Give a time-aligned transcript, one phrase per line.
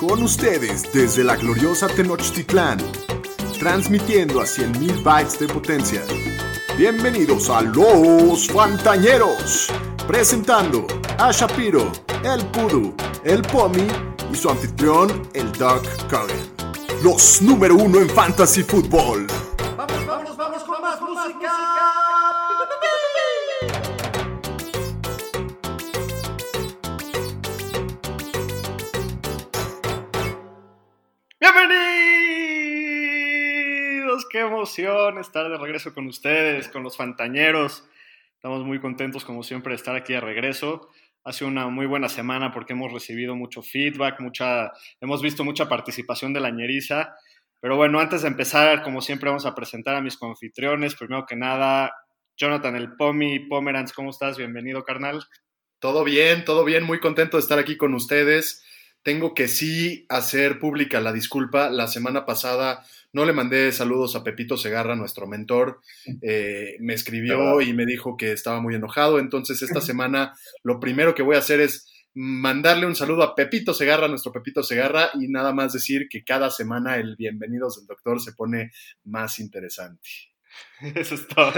[0.00, 2.78] Con ustedes desde la gloriosa Tenochtitlán,
[3.58, 6.02] transmitiendo a 100.000 bytes de potencia.
[6.76, 9.72] Bienvenidos a Los Fantañeros,
[10.06, 10.86] presentando
[11.18, 11.90] a Shapiro,
[12.22, 13.88] el Pudu, el Pomi
[14.32, 16.46] y su anfitrión, el Doug Cohen.
[17.02, 19.26] Los número uno en Fantasy Football.
[34.28, 37.88] Qué emoción estar de regreso con ustedes, con los Fantañeros.
[38.34, 40.88] Estamos muy contentos, como siempre, de estar aquí de regreso.
[41.24, 45.68] Ha sido una muy buena semana porque hemos recibido mucho feedback, mucha, hemos visto mucha
[45.68, 47.14] participación de la ñeriza.
[47.60, 50.94] Pero bueno, antes de empezar, como siempre, vamos a presentar a mis confitriones.
[50.94, 51.92] Primero que nada,
[52.36, 54.38] Jonathan el Pomi, Pomerans, ¿cómo estás?
[54.38, 55.24] Bienvenido, carnal.
[55.80, 58.64] Todo bien, todo bien, muy contento de estar aquí con ustedes.
[59.08, 61.70] Tengo que sí hacer pública la disculpa.
[61.70, 65.80] La semana pasada no le mandé saludos a Pepito Segarra, nuestro mentor.
[66.20, 69.18] Eh, me escribió y me dijo que estaba muy enojado.
[69.18, 73.72] Entonces, esta semana lo primero que voy a hacer es mandarle un saludo a Pepito
[73.72, 78.20] Segarra, nuestro Pepito Segarra, y nada más decir que cada semana el Bienvenidos del Doctor
[78.20, 78.72] se pone
[79.04, 80.06] más interesante.
[80.94, 81.50] Eso es todo.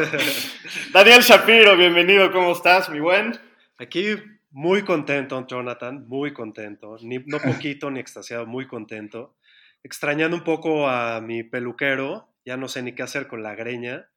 [0.93, 3.37] Daniel Shapiro, bienvenido, ¿cómo estás, mi buen?
[3.77, 4.15] Aquí
[4.51, 6.97] muy contento, Jonathan, muy contento.
[7.03, 9.37] Ni, no poquito ni extasiado, muy contento.
[9.83, 14.09] Extrañando un poco a mi peluquero, ya no sé ni qué hacer con la greña.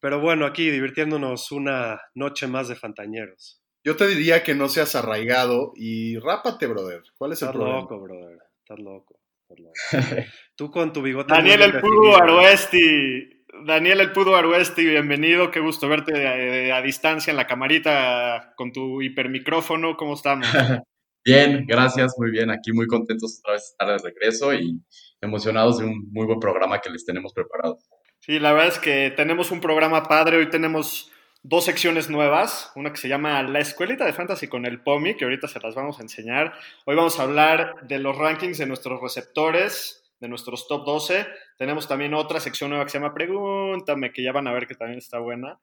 [0.00, 3.60] Pero bueno, aquí divirtiéndonos una noche más de fantañeros.
[3.84, 7.02] Yo te diría que no seas arraigado y rápate, brother.
[7.16, 7.80] ¿Cuál es el Estás problema?
[7.80, 8.38] loco, brother.
[8.58, 9.20] Estás loco.
[9.42, 10.26] Estás loco.
[10.56, 11.32] Tú con tu bigote.
[11.32, 12.16] Daniel el definido.
[12.16, 13.35] Aruesti.
[13.64, 15.50] Daniel el Pudu Aruesti, bienvenido.
[15.50, 19.96] Qué gusto verte eh, a, distancia en la camarita con tu hipermicrófono.
[19.96, 20.46] ¿Cómo estamos?
[21.24, 22.50] Bien, gracias, muy bien.
[22.50, 24.80] Aquí muy contentos otra vez de estar de regreso y
[25.20, 27.78] emocionados de un muy buen programa que les tenemos preparado.
[28.20, 30.36] Sí, la verdad es que tenemos un programa padre.
[30.36, 31.10] Hoy tenemos
[31.42, 32.70] dos secciones nuevas.
[32.76, 35.74] Una que se llama La Escuelita de Fantasy con el POMI, que ahorita se las
[35.74, 36.54] vamos a enseñar.
[36.84, 41.26] Hoy vamos a hablar de los rankings de nuestros receptores, de nuestros top 12.
[41.58, 44.74] Tenemos también otra sección nueva que se llama Pregúntame, que ya van a ver que
[44.74, 45.60] también está buena.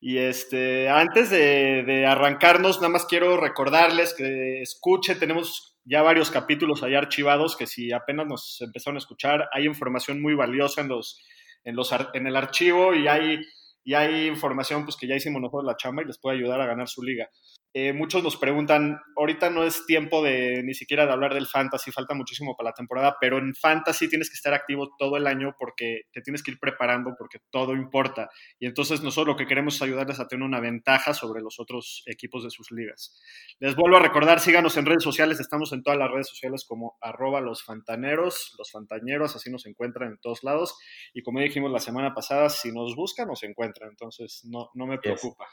[0.00, 6.30] Y este, antes de, de arrancarnos, nada más quiero recordarles que escuche, tenemos ya varios
[6.30, 10.88] capítulos ahí archivados que si apenas nos empezaron a escuchar, hay información muy valiosa en,
[10.88, 11.22] los,
[11.62, 13.40] en, los, en el archivo y hay,
[13.84, 16.66] y hay información pues, que ya hicimos nosotros la chamba y les puede ayudar a
[16.66, 17.28] ganar su liga.
[17.76, 21.90] Eh, muchos nos preguntan, ahorita no es tiempo de ni siquiera de hablar del fantasy,
[21.90, 25.56] falta muchísimo para la temporada, pero en fantasy tienes que estar activo todo el año
[25.58, 28.30] porque te tienes que ir preparando porque todo importa.
[28.60, 32.04] Y entonces nosotros lo que queremos es ayudarles a tener una ventaja sobre los otros
[32.06, 33.20] equipos de sus ligas.
[33.58, 36.96] Les vuelvo a recordar, síganos en redes sociales, estamos en todas las redes sociales como
[37.00, 40.78] arroba los fantaneros, los fantañeros, así nos encuentran en todos lados.
[41.12, 44.98] Y como dijimos la semana pasada, si nos buscan, nos encuentran, entonces no, no me
[44.98, 45.48] preocupa.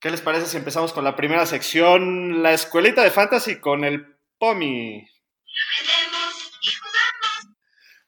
[0.00, 4.16] ¿Qué les parece si empezamos con la primera sección, la escuelita de fantasy con el
[4.38, 5.06] POMI?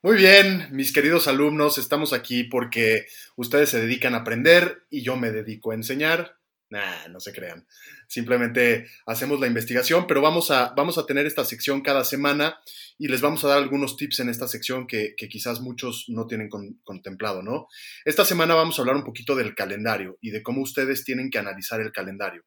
[0.01, 3.05] Muy bien, mis queridos alumnos, estamos aquí porque
[3.37, 6.39] ustedes se dedican a aprender y yo me dedico a enseñar.
[6.73, 7.67] Nah, no se crean.
[8.09, 12.57] Simplemente hacemos la investigación, pero vamos a, vamos a tener esta sección cada semana
[12.97, 16.49] y les vamos a dar algunos tips en esta sección que, quizás muchos no tienen
[16.49, 17.67] con- contemplado, ¿no?
[18.07, 21.39] Esta semana vamos a hablar un poquito del calendario y de cómo ustedes tienen que
[21.39, 22.43] analizar el calendario.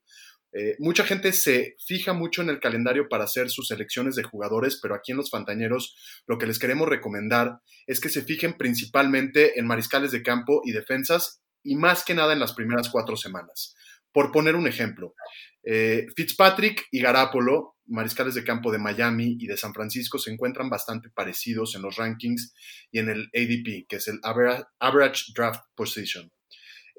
[0.54, 4.80] Eh, mucha gente se fija mucho en el calendario para hacer sus selecciones de jugadores,
[4.82, 9.60] pero aquí en los Fantañeros lo que les queremos recomendar es que se fijen principalmente
[9.60, 13.76] en mariscales de campo y defensas y más que nada en las primeras cuatro semanas.
[14.16, 15.14] Por poner un ejemplo,
[15.62, 20.70] eh, Fitzpatrick y Garapolo, mariscales de campo de Miami y de San Francisco, se encuentran
[20.70, 22.54] bastante parecidos en los rankings
[22.94, 26.32] y en el ADP, que es el Average, Draft Position.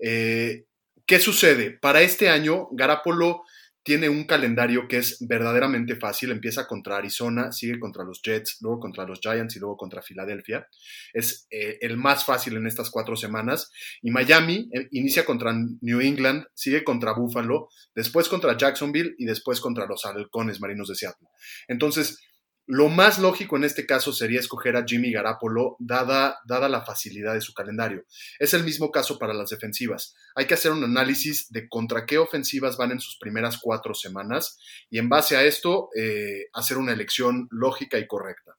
[0.03, 0.66] Eh,
[1.06, 1.71] ¿Qué sucede?
[1.71, 3.44] Para este año, Garapolo
[3.86, 6.32] tiene un calendario que es verdaderamente fácil.
[6.32, 10.66] Empieza contra Arizona, sigue contra los Jets, luego contra los Giants y luego contra Filadelfia.
[11.12, 13.71] Es eh, el más fácil en estas cuatro semanas.
[14.03, 19.60] Y Miami eh, inicia contra New England, sigue contra Buffalo, después contra Jacksonville y después
[19.60, 21.28] contra los Halcones Marinos de Seattle.
[21.68, 22.18] Entonces,
[22.66, 27.34] lo más lógico en este caso sería escoger a Jimmy Garapolo, dada, dada la facilidad
[27.34, 28.04] de su calendario.
[28.41, 30.15] Es el mismo caso para las defensivas.
[30.34, 34.59] Hay que hacer un análisis de contra qué ofensivas van en sus primeras cuatro semanas
[34.91, 38.57] y en base a esto eh, hacer una elección lógica y correcta.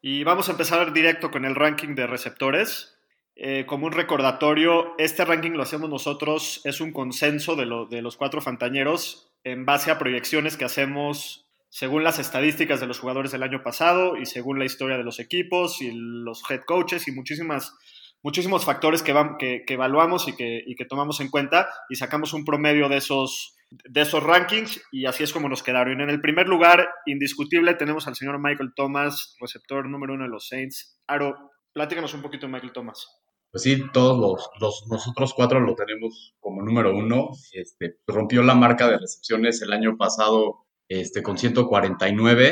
[0.00, 2.98] Y vamos a empezar directo con el ranking de receptores.
[3.34, 8.02] Eh, como un recordatorio, este ranking lo hacemos nosotros, es un consenso de, lo, de
[8.02, 11.42] los cuatro fantañeros en base a proyecciones que hacemos
[11.72, 15.18] según las estadísticas de los jugadores del año pasado y según la historia de los
[15.18, 17.74] equipos y los head coaches y muchísimas,
[18.22, 22.34] muchísimos factores que, van, que, evaluamos y que, y que, tomamos en cuenta y sacamos
[22.34, 26.02] un promedio de esos, de esos rankings y así es como nos quedaron.
[26.02, 30.48] En el primer lugar, indiscutible, tenemos al señor Michael Thomas, receptor número uno de los
[30.48, 31.00] Saints.
[31.06, 33.21] Aro, pláticanos un poquito de Michael Thomas.
[33.52, 37.28] Pues sí, todos los, los, nosotros cuatro lo tenemos como número uno.
[37.52, 42.48] Este, rompió la marca de recepciones el año pasado este, con 149.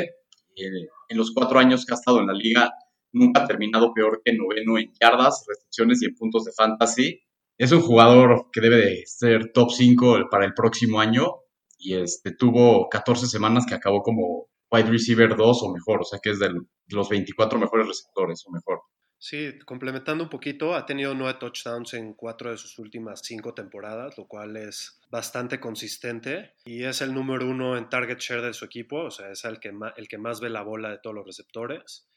[0.55, 0.63] Eh,
[1.09, 2.71] en los cuatro años que ha estado en la liga,
[3.13, 7.19] nunca ha terminado peor que noveno en yardas, recepciones y en puntos de fantasy.
[7.57, 11.37] Es un jugador que debe de ser top 5 para el próximo año
[11.79, 16.19] y este, tuvo 14 semanas que acabó como wide receiver 2 o mejor, o sea
[16.21, 16.51] que es de
[16.89, 18.81] los 24 mejores receptores o mejor.
[19.23, 24.17] Sí, complementando un poquito, ha tenido nueve touchdowns en cuatro de sus últimas cinco temporadas,
[24.17, 28.65] lo cual es bastante consistente y es el número uno en target share de su
[28.65, 31.15] equipo, o sea, es el que más, el que más ve la bola de todos
[31.15, 32.09] los receptores.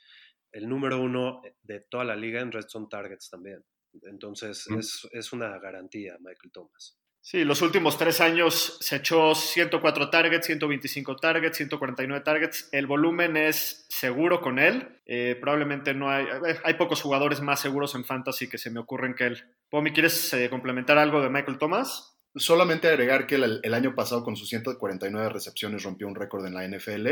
[0.51, 3.62] El número uno de toda la liga en red zone targets también.
[4.05, 4.79] Entonces, mm.
[4.79, 6.99] es, es una garantía, Michael Thomas.
[7.26, 12.69] Sí, los últimos tres años se echó 104 targets, 125 targets, 149 targets.
[12.71, 15.00] El volumen es seguro con él.
[15.06, 16.26] Eh, probablemente no hay.
[16.26, 19.43] Eh, hay pocos jugadores más seguros en fantasy que se me ocurren que él.
[19.71, 22.15] Pomi, ¿quieres eh, complementar algo de Michael Thomas?
[22.37, 26.69] Solamente agregar que el, año pasado con sus 149 recepciones rompió un récord en la
[26.69, 27.09] NFL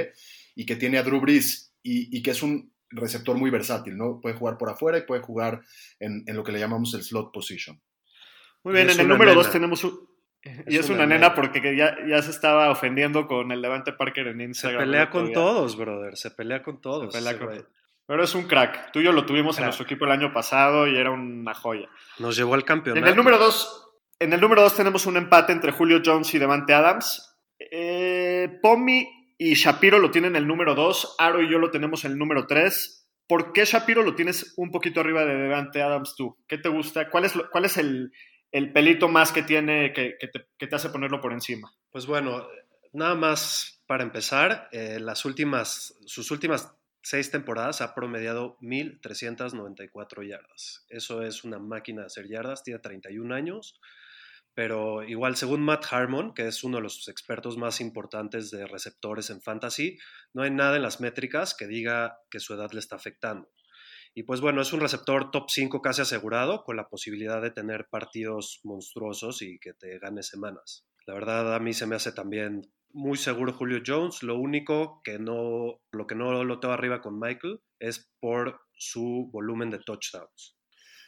[0.54, 4.20] y que tiene a Drew Brees y, que es un receptor muy versátil, ¿no?
[4.20, 5.62] Puede jugar por afuera y puede jugar
[5.98, 7.80] en, en lo que le llamamos el slot position.
[8.64, 9.86] Muy bien, en el número 2 tenemos
[10.66, 14.40] y es, una, nena, porque ya, ya, se estaba ofendiendo con el Levante Parker en
[14.40, 14.80] Instagram.
[14.80, 16.16] Se pelea con todos, brother.
[16.16, 17.14] Se pelea con todos.
[18.06, 18.90] Pero es un crack.
[18.90, 21.88] Tú y yo lo tuvimos en nuestro equipo el año pasado y era una joya.
[22.18, 23.06] Nos llevó al campeonato.
[23.06, 23.82] En el número 2
[24.22, 27.36] en el número dos tenemos un empate entre Julio Jones y Devante Adams.
[27.58, 31.16] Eh, Pomi y Shapiro lo tienen el número 2.
[31.18, 33.10] Aro y yo lo tenemos el número 3.
[33.26, 36.38] ¿Por qué Shapiro lo tienes un poquito arriba de Devante Adams tú?
[36.46, 37.10] ¿Qué te gusta?
[37.10, 38.12] ¿Cuál es, cuál es el,
[38.52, 40.16] el pelito más que tiene que,
[40.58, 41.74] te, hace ponerlo por encima?
[41.90, 42.46] Pues bueno,
[42.92, 46.72] nada más para empezar, eh, las últimas, sus últimas
[47.02, 50.84] seis temporadas ha promediado 1.394 yardas.
[50.88, 53.80] Eso es una máquina de hacer yardas, tiene 31 años,
[54.54, 59.30] pero igual según Matt Harmon, que es uno de los expertos más importantes de receptores
[59.30, 59.98] en fantasy,
[60.34, 63.50] no hay nada en las métricas que diga que su edad le está afectando.
[64.14, 67.88] Y pues bueno, es un receptor top 5 casi asegurado, con la posibilidad de tener
[67.88, 70.84] partidos monstruosos y que te gane semanas.
[71.06, 72.62] La verdad a mí se me hace también
[72.92, 74.22] muy seguro Julio Jones.
[74.22, 79.30] Lo único que no, lo que no lo tengo arriba con Michael es por su
[79.32, 80.56] volumen de touchdowns.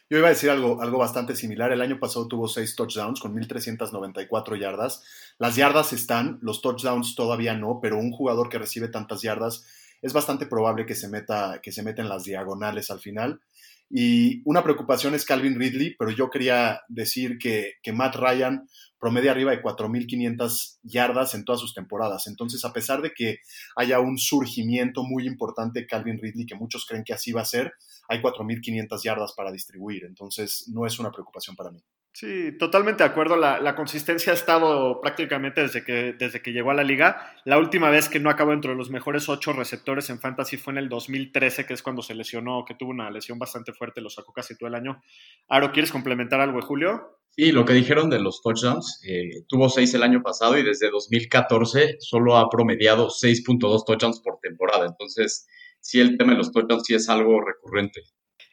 [0.07, 1.71] Yo iba a decir algo, algo bastante similar.
[1.71, 5.03] El año pasado tuvo 6 touchdowns con 1.394 yardas.
[5.39, 9.65] Las yardas están, los touchdowns todavía no, pero un jugador que recibe tantas yardas
[10.01, 13.41] es bastante probable que se meta, que se meta en las diagonales al final.
[13.89, 18.67] Y una preocupación es Calvin Ridley, pero yo quería decir que, que Matt Ryan
[18.99, 22.25] promedia arriba de 4.500 yardas en todas sus temporadas.
[22.25, 23.37] Entonces, a pesar de que
[23.75, 27.73] haya un surgimiento muy importante Calvin Ridley, que muchos creen que así va a ser,
[28.07, 30.05] hay 4.500 yardas para distribuir.
[30.05, 31.83] Entonces, no es una preocupación para mí.
[32.15, 33.35] Sí, totalmente de acuerdo.
[33.35, 37.35] La, consistencia ha estado prácticamente desde que, desde que llegó a la liga.
[37.43, 40.77] La última vez que no acabó entre los mejores ocho receptores en fantasy fue en
[40.77, 44.31] el 2013, que es cuando se lesionó, que tuvo una lesión bastante fuerte, lo sacó
[44.31, 45.03] casi todo el año.
[45.49, 47.19] Aro, ¿quieres complementar algo de Julio?
[47.31, 50.89] Sí, lo que dijeron de los touchdowns, eh, tuvo seis el año pasado y desde
[50.89, 54.85] 2014 solo ha promediado 6.2 touchdowns por temporada.
[54.85, 55.49] Entonces,
[55.81, 58.03] sí, el tema de los touchdowns sí es algo recurrente.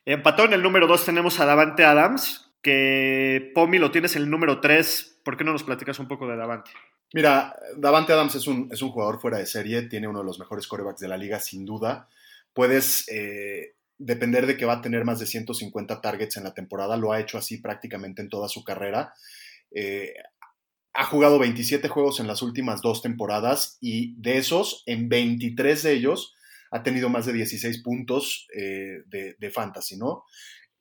[0.05, 4.31] Empató en el número dos tenemos a Davante Adams, que Pomi lo tienes en el
[4.31, 5.21] número 3.
[5.25, 6.71] ¿Por qué no nos platicas un poco de Davante?
[7.13, 10.39] Mira, Davante Adams es un, es un jugador fuera de serie, tiene uno de los
[10.39, 12.09] mejores corebacks de la liga, sin duda.
[12.55, 16.97] Puedes eh, depender de que va a tener más de 150 targets en la temporada,
[16.97, 19.13] lo ha hecho así prácticamente en toda su carrera.
[19.75, 20.15] Eh,
[20.95, 25.93] ha jugado 27 juegos en las últimas dos temporadas y de esos, en 23 de
[25.93, 26.35] ellos,
[26.71, 30.25] ha tenido más de 16 puntos eh, de, de fantasy, ¿no?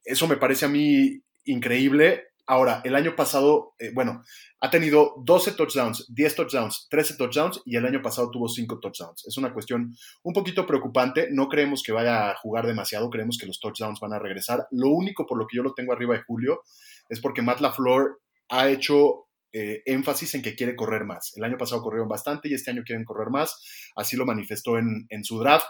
[0.04, 2.28] Eso me parece a mí increíble.
[2.48, 4.24] Ahora, el año pasado, eh, bueno,
[4.60, 9.26] ha tenido 12 touchdowns, 10 touchdowns, 13 touchdowns y el año pasado tuvo 5 touchdowns.
[9.26, 11.30] Es una cuestión un poquito preocupante.
[11.32, 14.68] No creemos que vaya a jugar demasiado, creemos que los touchdowns van a regresar.
[14.72, 16.62] Lo único por lo que yo lo tengo arriba de Julio
[17.10, 18.20] es porque Matt LaFleur
[18.50, 21.34] ha hecho eh, énfasis en que quiere correr más.
[21.36, 23.62] El año pasado corrieron bastante y este año quieren correr más.
[23.96, 25.68] Así lo manifestó en, su draft.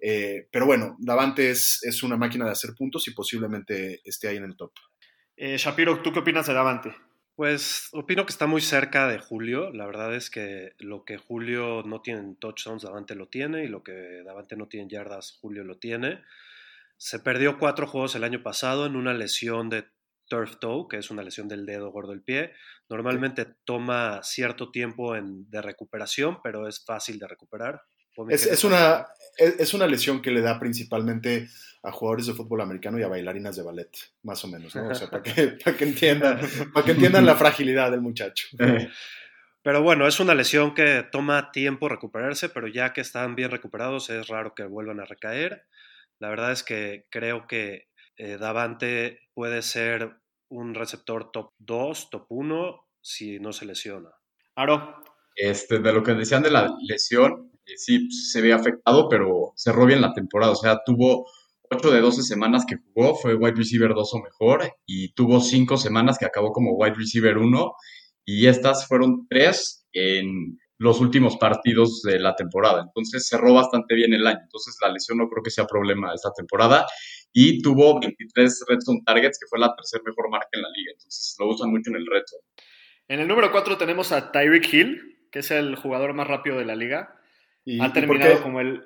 [0.00, 4.44] Eh, pero bueno, Davante es, una máquina de hacer puntos y posiblemente esté ahí en
[4.44, 4.72] el top.
[5.40, 6.96] Eh, Shapiro, ¿tú qué opinas de Davante?
[7.36, 9.70] Pues opino que está muy cerca de Julio.
[9.72, 13.68] La verdad es que lo que Julio no tiene en touchdowns, Davante lo tiene, y
[13.68, 16.24] lo que Davante no tiene en yardas, Julio lo tiene.
[16.96, 19.84] Se perdió cuatro juegos el año pasado en una lesión de
[20.26, 22.52] turf toe, que es una lesión del dedo gordo del pie.
[22.88, 27.82] Normalmente toma cierto tiempo de recuperación, pero es fácil de recuperar.
[28.28, 29.06] Es, es, una,
[29.36, 31.48] es, una lesión que le da principalmente
[31.82, 33.90] a jugadores de fútbol americano y a bailarinas de ballet,
[34.22, 34.88] más o menos, ¿no?
[34.88, 36.40] O sea, para que, para que, entiendan,
[36.74, 38.48] para que entiendan la fragilidad del muchacho.
[39.62, 44.08] Pero bueno, es una lesión que toma tiempo recuperarse, pero ya que están bien recuperados
[44.08, 45.66] es raro que vuelvan a recaer.
[46.20, 52.26] La verdad es que creo que eh, Davante puede ser un receptor top 2, top
[52.28, 54.10] 1, si no se lesiona.
[54.54, 55.02] Aro.
[55.34, 60.00] Este, de lo que decían de la lesión, sí se ve afectado, pero cerró bien
[60.00, 60.52] la temporada.
[60.52, 61.26] O sea, tuvo
[61.70, 65.76] 8 de 12 semanas que jugó, fue wide receiver 2 o mejor, y tuvo 5
[65.76, 67.72] semanas que acabó como wide receiver 1,
[68.24, 72.82] y estas fueron 3 en los últimos partidos de la temporada.
[72.86, 74.38] Entonces cerró bastante bien el año.
[74.42, 76.86] Entonces la lesión no creo que sea problema esta temporada.
[77.32, 80.92] Y tuvo 23 red zone targets, que fue la tercera mejor marca en la liga.
[80.92, 82.42] Entonces lo usan mucho en el red zone.
[83.08, 86.64] En el número 4 tenemos a Tyreek Hill, que es el jugador más rápido de
[86.64, 87.17] la liga.
[87.68, 88.82] Y, ha terminado como el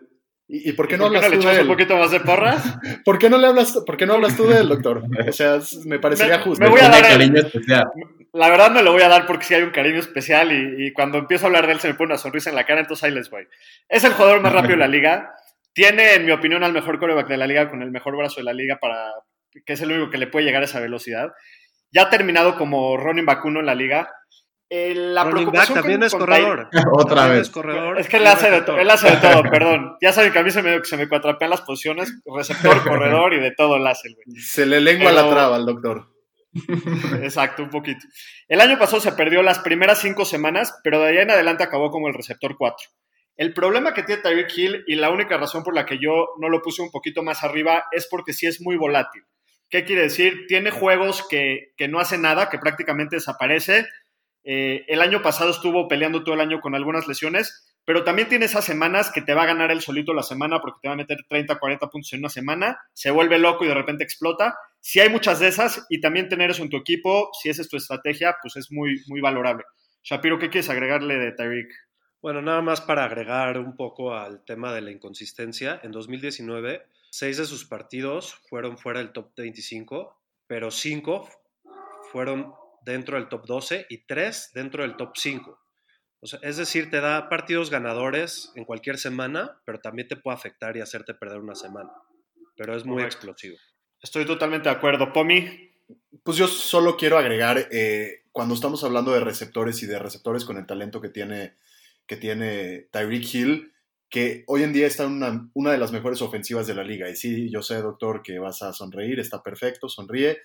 [0.48, 1.60] ¿Y, por qué no hablas le tú de él?
[1.62, 2.78] un poquito más de porras?
[3.04, 5.02] ¿Por qué no le hablas, por qué no hablas tú de él, doctor?
[5.26, 6.62] O sea, me parecería me, justo.
[6.62, 7.84] Me voy a dar cariño especial.
[8.32, 10.92] La verdad me lo voy a dar porque sí hay un cariño especial y, y,
[10.92, 13.04] cuando empiezo a hablar de él se me pone una sonrisa en la cara, entonces
[13.04, 13.46] ahí les voy.
[13.88, 15.32] Es el jugador más rápido de la liga.
[15.72, 18.44] Tiene, en mi opinión, al mejor coreback de la liga con el mejor brazo de
[18.44, 19.10] la liga para
[19.64, 21.32] que es el único que le puede llegar a esa velocidad.
[21.92, 24.10] Ya ha terminado como running back uno en la liga
[24.74, 26.70] eh, la Running preocupación back también es corredor.
[26.92, 27.42] Otra vez.
[27.42, 29.98] Es corredor, es que él hace, de todo, él hace de todo, perdón.
[30.00, 33.40] Ya saben que a mí se me, se me cuatrapean las posiciones, receptor, corredor y
[33.40, 34.40] de todo el hace, güey.
[34.40, 35.26] Se le lengua Pero...
[35.26, 36.08] la traba al doctor.
[37.20, 38.00] Exacto, un poquito.
[38.48, 41.90] El año pasado se perdió las primeras cinco semanas, pero de ahí en adelante acabó
[41.90, 42.88] como el receptor 4.
[43.36, 46.48] El problema que tiene Tyreek Hill y la única razón por la que yo no
[46.48, 49.22] lo puse un poquito más arriba es porque sí es muy volátil.
[49.68, 50.46] ¿Qué quiere decir?
[50.48, 53.86] Tiene juegos que, que no hace nada, que prácticamente desaparece
[54.44, 58.44] eh, el año pasado estuvo peleando todo el año con algunas lesiones, pero también tiene
[58.44, 60.96] esas semanas que te va a ganar él solito la semana porque te va a
[60.96, 64.56] meter 30, 40 puntos en una semana, se vuelve loco y de repente explota.
[64.80, 67.68] Si hay muchas de esas y también tener eso en tu equipo, si esa es
[67.68, 69.64] tu estrategia, pues es muy, muy valorable.
[70.02, 71.70] Shapiro, ¿qué quieres agregarle de Tyreek?
[72.20, 75.80] Bueno, nada más para agregar un poco al tema de la inconsistencia.
[75.82, 81.28] En 2019, seis de sus partidos fueron fuera del top 25, pero cinco
[82.12, 85.58] fueron dentro del top 12 y 3 dentro del top 5.
[86.20, 90.36] O sea, es decir, te da partidos ganadores en cualquier semana, pero también te puede
[90.36, 91.90] afectar y hacerte perder una semana.
[92.56, 93.16] Pero es muy Correcto.
[93.16, 93.56] explosivo.
[94.00, 95.12] Estoy totalmente de acuerdo.
[95.12, 95.70] Pomi.
[96.22, 100.56] Pues yo solo quiero agregar, eh, cuando estamos hablando de receptores y de receptores con
[100.58, 101.56] el talento que tiene,
[102.06, 103.72] que tiene Tyreek Hill,
[104.08, 107.08] que hoy en día está en una, una de las mejores ofensivas de la liga.
[107.10, 110.38] Y sí, yo sé, doctor, que vas a sonreír, está perfecto, sonríe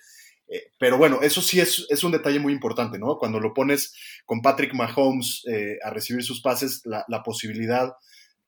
[0.48, 3.18] eh, pero bueno, eso sí es, es, un detalle muy importante, ¿no?
[3.18, 7.92] Cuando lo pones con Patrick Mahomes eh, a recibir sus pases, la, la, posibilidad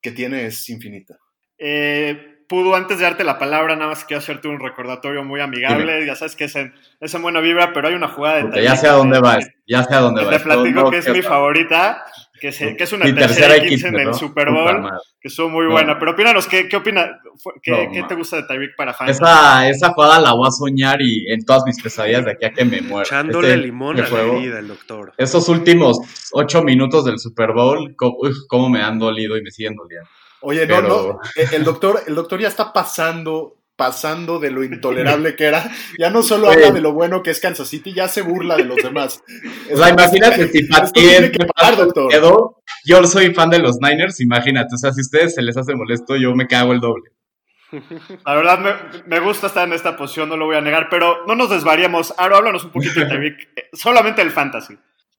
[0.01, 1.17] que tiene es infinita.
[1.59, 6.05] Eh, Pudo, antes de darte la palabra, nada más quiero hacerte un recordatorio muy amigable.
[6.05, 8.75] Ya sabes que es en, es en buena vibra, pero hay una jugada de Ya
[8.75, 10.39] sé a dónde vas, ya sé a dónde vas.
[10.39, 12.05] Te platico no, que es mi favorita,
[12.41, 14.15] que, se, que es una tercera y 15 en el ¿no?
[14.15, 15.73] Super Bowl, que estuvo muy no.
[15.73, 15.99] buena.
[15.99, 17.21] Pero opínanos, ¿qué, qué opina?
[17.63, 19.13] ¿Qué, ¿qué te gusta de Tyreek para fans?
[19.13, 22.53] Esa, esa jugada la voy a soñar y en todas mis pesadillas de aquí a
[22.53, 23.07] que me muera.
[23.07, 25.13] Echándole este, limón a la vida, el doctor.
[25.17, 25.99] Esos últimos
[26.33, 30.09] ocho minutos del Super Bowl, cómo, uf, cómo me han dolido y me siguen doliendo.
[30.41, 30.83] Oye, Pero...
[30.83, 31.19] no, no,
[31.53, 35.71] el doctor, el doctor ya está pasando, pasando de lo intolerable que era.
[35.99, 36.59] Ya no solo sí.
[36.59, 39.23] habla de lo bueno que es Kansas City, ya se burla de los demás.
[39.73, 41.33] O sea, imagínate si Patier
[42.11, 42.63] quedó.
[42.85, 44.75] Yo soy fan de los Niners, imagínate.
[44.75, 47.11] O sea, si a ustedes se les hace molesto, yo me cago el doble.
[48.27, 48.73] La verdad, me,
[49.07, 52.13] me, gusta estar en esta posición, no lo voy a negar, pero no nos desvariamos.
[52.19, 54.77] Aro, háblanos un poquito de Tyreek, solamente el fantasy.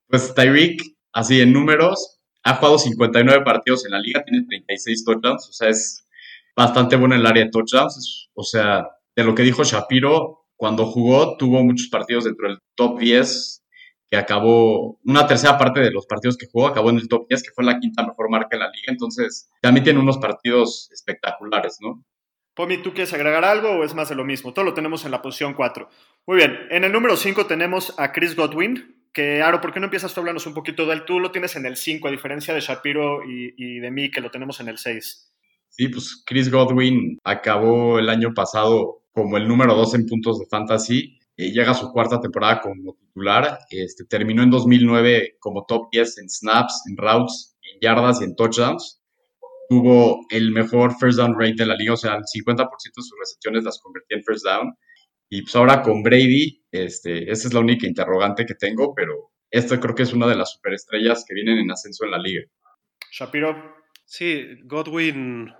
[0.07, 0.81] Pues Tyreek,
[1.13, 5.69] así en números, ha jugado 59 partidos en la liga, tiene 36 touchdowns, o sea,
[5.69, 6.05] es
[6.55, 8.29] bastante bueno en el área de touchdowns.
[8.33, 12.99] O sea, de lo que dijo Shapiro, cuando jugó tuvo muchos partidos dentro del top
[12.99, 13.63] 10,
[14.11, 17.43] que acabó, una tercera parte de los partidos que jugó acabó en el top 10,
[17.43, 21.77] que fue la quinta mejor marca en la liga, entonces también tiene unos partidos espectaculares,
[21.79, 22.03] ¿no?
[22.53, 24.53] Pomi, ¿tú quieres agregar algo o es más de lo mismo?
[24.53, 25.87] Todo lo tenemos en la posición 4.
[26.27, 29.85] Muy bien, en el número 5 tenemos a Chris Godwin, que Aro, ¿por qué no
[29.85, 31.05] empiezas tú hablándonos un poquito de él?
[31.05, 34.19] Tú lo tienes en el 5, a diferencia de Shapiro y, y, de mí, que
[34.19, 35.30] lo tenemos en el 6.
[35.71, 40.45] Sí, pues Chris Godwin acabó el año pasado como el número 2 en puntos de
[40.47, 41.17] fantasy.
[41.37, 43.57] Eh, llega a su cuarta temporada como titular.
[43.69, 48.35] Este, terminó en 2009 como top 10 en snaps, en routes, en yardas y en
[48.35, 49.01] touchdowns.
[49.69, 53.17] Tuvo el mejor first down rate de la liga, o sea, el 50% de sus
[53.17, 54.75] recepciones las convertía en first down.
[55.29, 59.79] Y pues ahora con Brady, este, esa es la única interrogante que tengo, pero esta
[59.79, 62.43] creo que es una de las superestrellas que vienen en ascenso en la liga.
[63.13, 63.79] Shapiro.
[64.05, 65.53] Sí, Godwin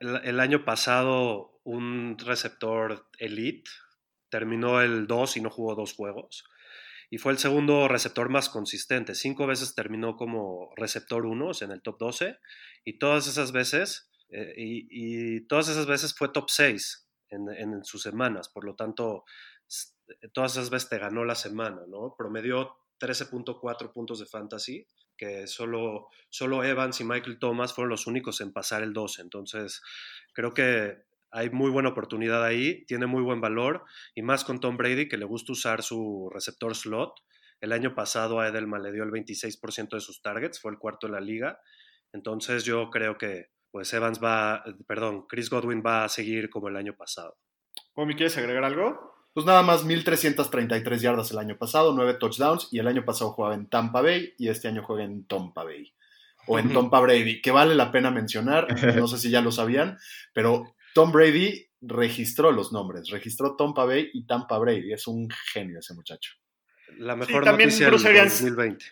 [0.00, 3.70] el, año pasado un receptor elite,
[4.28, 6.44] terminó el 2 y no jugó dos juegos.
[7.10, 9.14] Y fue el segundo receptor más consistente.
[9.14, 12.38] Cinco veces terminó como receptor 1, o sea, en el top 12.
[12.84, 18.02] Y todas esas veces, eh, y, todas esas veces fue top 6 en, en, sus
[18.02, 18.48] semanas.
[18.48, 19.24] Por lo tanto,
[20.32, 22.14] todas esas veces te ganó la semana, ¿no?
[22.16, 28.40] Promedió 13.4 puntos de fantasy, que solo, solo Evans y Michael Thomas fueron los únicos
[28.40, 29.22] en pasar el 12.
[29.22, 29.82] Entonces,
[30.32, 30.98] creo que
[31.32, 35.16] hay muy buena oportunidad ahí, tiene muy buen valor y más con Tom Brady que
[35.16, 37.14] le gusta usar su receptor slot.
[37.60, 41.06] El año pasado a Edelman le dio el 26% de sus targets, fue el cuarto
[41.06, 41.60] en la liga.
[42.12, 46.76] Entonces yo creo que pues Evans va, perdón, Chris Godwin va a seguir como el
[46.76, 47.38] año pasado.
[47.92, 49.19] ¿Cómo quieres agregar algo?
[49.32, 53.54] Pues nada más 1.333 yardas el año pasado, 9 touchdowns y el año pasado jugaba
[53.54, 55.92] en Tampa Bay y este año juega en Tampa Bay
[56.46, 59.98] o en Tampa Brady, que vale la pena mencionar, no sé si ya lo sabían,
[60.32, 64.92] pero Tom Brady registró los nombres, registró Tampa Bay y Tampa Brady.
[64.92, 66.32] Es un genio ese muchacho.
[66.98, 68.84] La mejor sí, también noticia Bruce del Arians, 2020.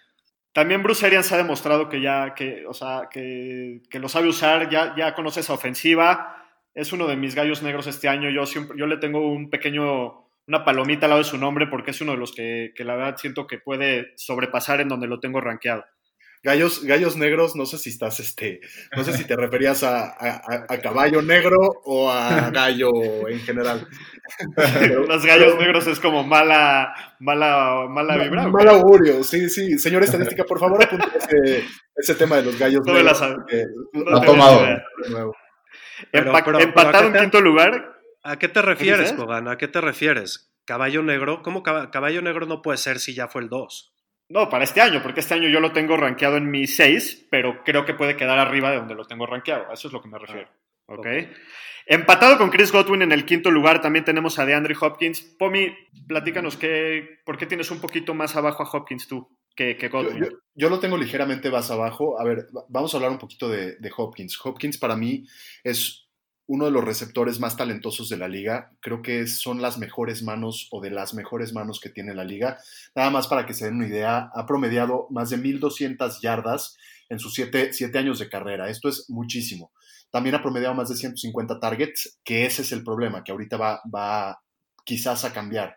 [0.53, 4.71] También Bruce Arians ha demostrado que ya, que, o sea, que, que, lo sabe usar,
[4.71, 6.35] ya, ya conoce esa ofensiva.
[6.75, 8.31] Es uno de mis gallos negros este año.
[8.31, 11.91] Yo, siempre, yo le tengo un pequeño, una palomita al lado de su nombre porque
[11.91, 15.21] es uno de los que, que la verdad siento que puede sobrepasar en donde lo
[15.21, 15.85] tengo rankeado.
[16.43, 18.61] Gallos, gallos negros, no sé si estás, este,
[18.97, 22.91] no sé si te referías a, a, a caballo negro o a gallo
[23.29, 23.89] en general.
[25.09, 28.47] Los gallos negros es como mala, mala, mala vibra.
[28.47, 29.79] Mal augurio, sí, sí.
[29.79, 31.65] Señor estadística, por favor, apunte ese,
[31.97, 33.21] ese tema de los gallos no negros.
[33.21, 34.61] La que, no lo ha tomado.
[36.13, 37.98] Pero, pero, empatado en quinto lugar.
[38.29, 39.49] ¿A qué te refieres, Kogan?
[39.49, 40.53] ¿A qué te refieres?
[40.67, 41.43] ¿Caballo negro?
[41.43, 43.95] ¿Cómo caballo negro no puede ser si ya fue el 2?
[44.29, 47.65] No, para este año, porque este año yo lo tengo rankeado en mi 6, pero
[47.65, 49.71] creo que puede quedar arriba de donde lo tengo rankeado.
[49.71, 50.51] A eso es lo que me refiero.
[50.89, 51.25] Ah, ¿Okay?
[51.25, 51.37] ¿ok?
[51.87, 55.23] Empatado con Chris Godwin en el quinto lugar, también tenemos a DeAndre Hopkins.
[55.23, 55.75] Pomi,
[56.07, 60.19] platícanos qué, por qué tienes un poquito más abajo a Hopkins tú que, que Godwin.
[60.19, 62.21] Yo, yo, yo, lo tengo ligeramente más abajo.
[62.21, 64.39] A ver, vamos a hablar un poquito de, de Hopkins.
[64.45, 65.25] Hopkins para mí
[65.65, 66.08] es
[66.49, 68.73] uno de los receptores más talentosos de la liga.
[68.81, 72.59] Creo que son las mejores manos o de las mejores manos que tiene la liga.
[72.97, 76.77] Nada más para que se den una idea, ha promediado más de 1.200 yardas
[77.11, 78.71] en sus siete, siete años de carrera.
[78.71, 79.73] Esto es muchísimo.
[80.11, 83.83] También ha promediado más de 150 targets, que ese es el problema, que ahorita va,
[83.95, 84.41] va
[84.85, 85.77] quizás a cambiar.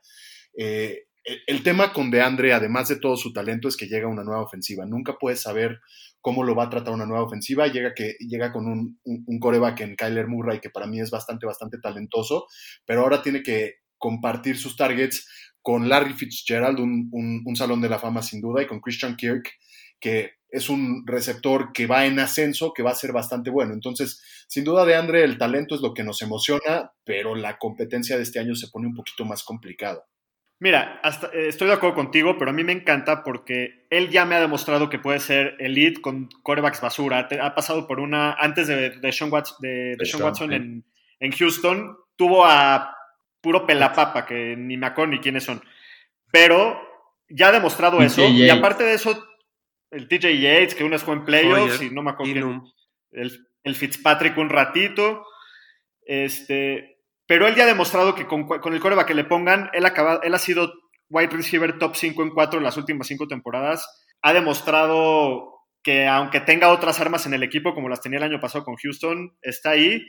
[0.58, 1.04] Eh,
[1.48, 4.86] el tema con DeAndre, además de todo su talento, es que llega una nueva ofensiva.
[4.86, 5.82] Nunca puedes saber
[6.22, 7.68] cómo lo va a tratar una nueva ofensiva.
[7.68, 11.12] Llega, que, llega con un, un, un coreback en Kyler Murray, que para mí es
[11.12, 12.46] bastante, bastante talentoso,
[12.86, 15.28] pero ahora tiene que compartir sus targets
[15.62, 17.10] con Larry Fitzgerald, un,
[17.46, 19.48] un, salón de la fama sin duda, y con Christian Kirk,
[20.00, 23.74] que es un receptor que va en ascenso, que va a ser bastante bueno.
[23.74, 28.18] Entonces, sin duda de Andre, el talento es lo que nos emociona, pero la competencia
[28.18, 30.04] de este año se pone un poquito más complicada.
[30.62, 34.26] Mira, hasta, eh, estoy de acuerdo contigo, pero a mí me encanta porque él ya
[34.26, 37.28] me ha demostrado que puede ser elite con corebacks basura.
[37.28, 40.86] Te, ha pasado por una, antes de, de Sean Watson, de, de Sean Watson en,
[41.20, 42.96] en, Houston, tuvo a
[43.42, 45.64] puro pelapapa, que ni me acuerdo ni quiénes son.
[46.32, 46.80] Pero
[47.28, 48.22] ya ha demostrado TJ eso.
[48.22, 48.38] Yates.
[48.38, 49.28] Y aparte de eso,
[49.90, 52.62] el TJ Yates, que uno es en playoffs y no me acuerdo quién,
[53.14, 55.26] el, el Fitzpatrick un ratito.
[56.06, 56.91] Este,
[57.32, 60.74] pero él ya ha demostrado que con, el coreback que le pongan, él ha sido
[61.10, 63.88] wide receiver top 5 en 4 en las últimas 5 temporadas.
[64.22, 68.42] Ha demostrado que aunque tenga otras armas en el equipo, como las tenía el año
[68.42, 70.02] pasado con Houston, está ahí.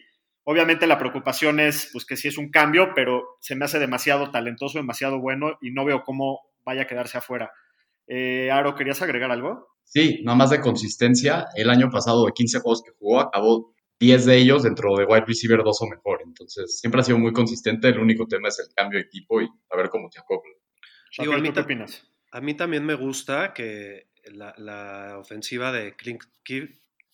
[0.42, 4.32] Obviamente la preocupación es pues, que sí es un cambio, pero se me hace demasiado
[4.32, 7.52] talentoso, demasiado bueno y no veo cómo vaya a quedarse afuera.
[8.08, 9.68] Eh, Aro, ¿querías agregar algo?
[9.84, 11.46] Sí, nada más de consistencia.
[11.54, 13.71] El año pasado, de 15 juegos que jugó, acabó
[14.02, 16.22] 10 de ellos dentro de wide receiver 2 o mejor.
[16.24, 17.88] Entonces, siempre ha sido muy consistente.
[17.88, 20.50] El único tema es el cambio de equipo y a ver cómo te acopla.
[21.18, 22.02] Digo, a, mí ¿Qué opinas?
[22.32, 26.22] a mí también me gusta que la, la ofensiva de Clint,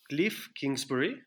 [0.04, 1.22] Cliff Kingsbury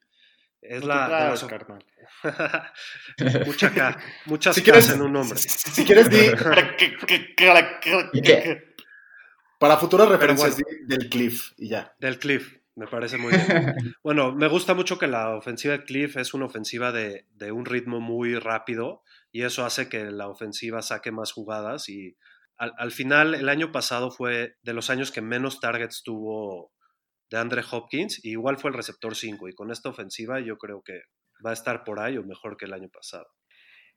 [0.62, 1.08] es No la.
[1.08, 1.86] traes, carnal.
[3.45, 5.38] Mucha K, muchas Si quieres- en un nombre.
[5.38, 6.10] Si quieres,
[9.60, 11.93] para futuras referencias, di del Cliff y ya.
[12.00, 12.58] Del Cliff.
[12.76, 13.76] Me parece muy bien.
[14.04, 17.66] bueno, me gusta mucho que la ofensiva de Cliff es una ofensiva de, de, un
[17.66, 22.18] ritmo muy rápido y eso hace que la ofensiva saque más jugadas y
[22.58, 26.72] al, al, final el año pasado fue de los años que menos targets tuvo
[27.30, 30.82] de Andre Hopkins y igual fue el receptor 5 y con esta ofensiva yo creo
[30.84, 31.02] que
[31.46, 33.28] va a estar por ahí o mejor que el año pasado.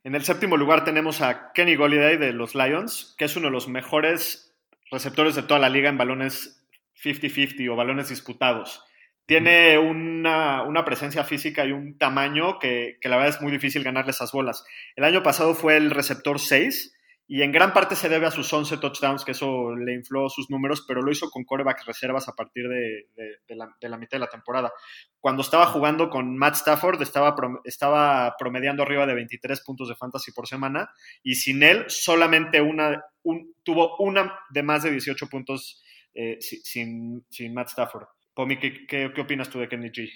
[0.03, 3.51] En el séptimo lugar tenemos a Kenny Golliday de los Lions, que es uno de
[3.51, 4.55] los mejores
[4.91, 6.64] receptores de toda la liga en balones
[7.03, 8.83] 50-50 o balones disputados.
[9.25, 13.83] Tiene una, una, presencia física y un tamaño que, que, la verdad es muy difícil
[13.83, 14.63] ganarle esas bolas.
[14.95, 16.95] El año pasado fue el receptor 6
[17.27, 20.51] y en gran parte se debe a sus 11 touchdowns, que eso le infló sus
[20.51, 24.29] números, pero lo hizo con corebacks reservas a partir de, de, la, mitad de la
[24.29, 24.71] temporada.
[25.19, 30.33] Cuando estaba jugando con Matt Stafford, estaba, estaba promediando arriba de 23 puntos de fantasy
[30.33, 30.91] por semana,
[31.23, 35.83] y sin él solamente una, un, tuvo una de más de 18 puntos
[36.15, 38.07] eh, sin, Matt Stafford.
[38.33, 40.09] Pomi, ¿qué, qué, qué opinas tú de Kenny G?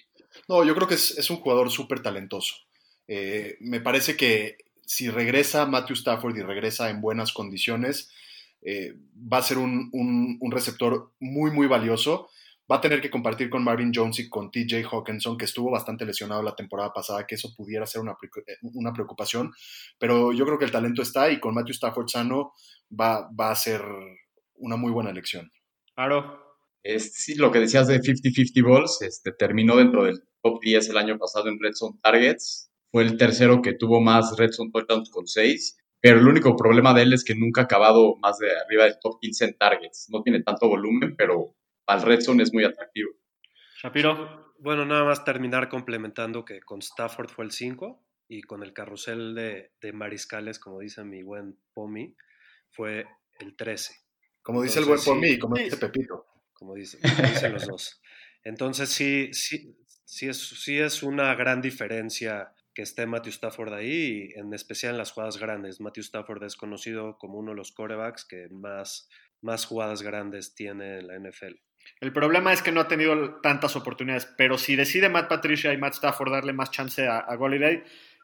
[0.48, 2.56] No, yo creo que es, es un jugador súper talentoso.
[3.08, 8.12] Eh, me parece que si regresa Matthew Stafford y regresa en buenas condiciones,
[8.62, 12.30] eh, va a ser un, un, un, receptor muy, muy valioso.
[12.72, 16.06] Va a tener que compartir con Marvin Jones y con TJ Hawkinson, que estuvo bastante
[16.06, 18.16] lesionado la temporada pasada, que eso pudiera ser una,
[18.62, 19.52] una preocupación.
[19.98, 22.54] Pero yo creo que el talento está y con Matthew Stafford sano
[22.92, 23.82] va, va a ser
[24.56, 25.52] una muy buena elección.
[26.00, 26.56] Claro.
[26.82, 30.98] Es, sí, lo que decías de 50-50 balls, este, terminó dentro del top 10 el
[30.98, 32.72] año pasado en Red Zone Targets.
[32.90, 35.78] Fue el tercero que tuvo más Red Zone Touchdowns con 6.
[36.00, 38.98] Pero el único problema de él es que nunca ha acabado más de arriba del
[39.02, 40.08] top 15 en Targets.
[40.10, 43.10] No tiene tanto volumen, pero para el Red Zone es muy atractivo.
[43.84, 44.54] Shapiro.
[44.58, 49.36] Bueno, nada más terminar complementando que con Stafford fue el 5 y con el carrusel
[49.36, 52.16] de, de mariscales, como dice mi buen Pomi,
[52.70, 53.06] fue
[53.42, 54.09] el 13.
[54.50, 56.26] Como dice Entonces, el buen por mí, como dice Pepito.
[56.54, 58.02] Como, dice, como dicen los dos.
[58.44, 64.32] Entonces sí, sí, sí es, sí es una gran diferencia que esté Matthew Stafford ahí,
[64.34, 65.80] en especial en las jugadas grandes.
[65.80, 69.08] Matthew Stafford es conocido como uno de los corebacks que más,
[69.42, 71.54] más jugadas grandes tiene en la NFL.
[72.02, 75.78] El problema es que no ha tenido tantas oportunidades, pero si decide Matt Patricia y
[75.78, 77.84] Matt Stafford darle más chance a, a Golliday,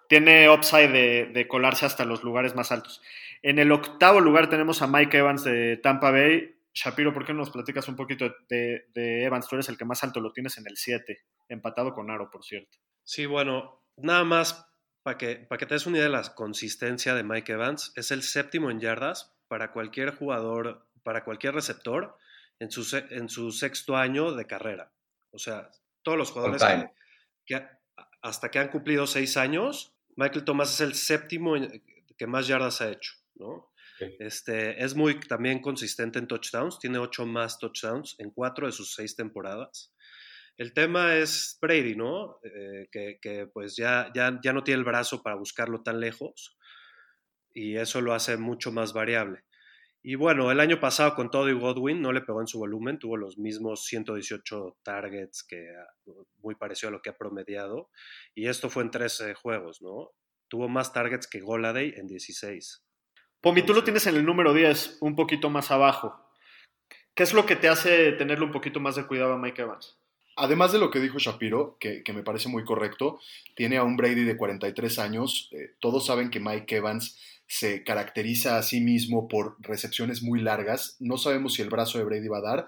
[0.09, 3.01] tiene upside de, de, colarse hasta los lugares más altos.
[3.45, 6.55] En el octavo lugar tenemos a Mike Evans de Tampa Bay.
[6.73, 9.47] Shapiro, ¿por qué no nos platicas un poquito de, de Evans?
[9.47, 11.15] Tú eres el que más alto lo tienes en el 7,
[11.49, 12.79] empatado con Aro, por cierto.
[13.03, 14.67] Sí, bueno, nada más
[15.03, 18.09] para que, para que te des una idea de la consistencia de Mike Evans, es
[18.09, 22.17] el séptimo en yardas para cualquier jugador, para cualquier receptor
[22.57, 24.91] en su, en su sexto año de carrera.
[25.29, 25.69] O sea,
[26.01, 26.89] todos los jugadores que,
[27.45, 27.67] que,
[28.23, 31.53] hasta que han cumplido seis años, Michael Thomas es el séptimo
[32.17, 33.13] que más yardas ha hecho.
[33.35, 33.71] ¿No?
[34.19, 38.93] Este, es muy también consistente en touchdowns, tiene ocho más touchdowns en cuatro de sus
[38.93, 39.93] seis temporadas.
[40.57, 42.39] El tema es Brady, ¿no?
[42.43, 46.57] Eh, que, que, pues ya, ya, ya no tiene el brazo para buscarlo tan lejos
[47.53, 49.43] y eso lo hace mucho más variable.
[50.07, 52.99] Y bueno, el año pasado con todo y Godwin no le pegó en su volumen,
[52.99, 55.67] tuvo los mismos 118 targets que
[56.43, 57.89] muy parecido a lo que ha promediado
[58.35, 60.11] y esto fue en 13 juegos, ¿no?
[60.47, 62.84] Tuvo más targets que Goladay en 16.
[63.45, 66.19] Pomi, tú lo tienes en el número 10, un poquito más abajo.
[67.13, 69.99] ¿Qué es lo que te hace tenerle un poquito más de cuidado a Mike Evans?
[70.35, 73.19] Además de lo que dijo Shapiro, que, que me parece muy correcto,
[73.55, 75.49] tiene a un Brady de 43 años.
[75.51, 80.97] Eh, todos saben que Mike Evans se caracteriza a sí mismo por recepciones muy largas.
[80.99, 82.67] No sabemos si el brazo de Brady va a dar.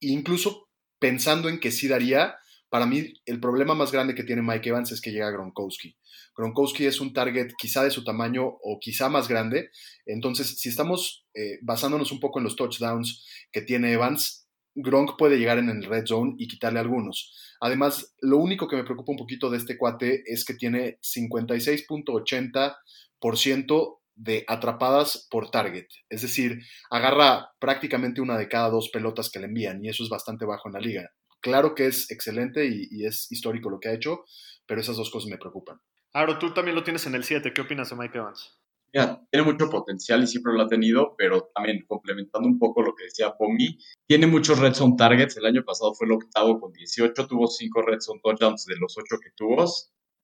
[0.00, 2.38] incluso pensando en que sí daría,
[2.72, 5.94] para mí el problema más grande que tiene Mike Evans es que llega Gronkowski.
[6.34, 9.68] Gronkowski es un target quizá de su tamaño o quizá más grande.
[10.06, 15.36] Entonces, si estamos eh, basándonos un poco en los touchdowns que tiene Evans, Gronk puede
[15.36, 17.36] llegar en el red zone y quitarle algunos.
[17.60, 23.98] Además, lo único que me preocupa un poquito de este cuate es que tiene 56.80%
[24.14, 25.88] de atrapadas por target.
[26.08, 30.08] Es decir, agarra prácticamente una de cada dos pelotas que le envían y eso es
[30.08, 31.10] bastante bajo en la liga.
[31.42, 34.24] Claro que es excelente y, y es histórico lo que ha hecho,
[34.66, 35.78] pero esas dos cosas me preocupan.
[36.14, 37.52] Aro, tú también lo tienes en el 7.
[37.52, 38.58] ¿Qué opinas de Mike Evans?
[38.94, 42.94] Mira, tiene mucho potencial y siempre lo ha tenido, pero también complementando un poco lo
[42.94, 45.38] que decía Pomi, tiene muchos red zone targets.
[45.38, 48.96] El año pasado fue el octavo con 18, tuvo 5 red zone touchdowns de los
[48.98, 49.64] 8 que tuvo,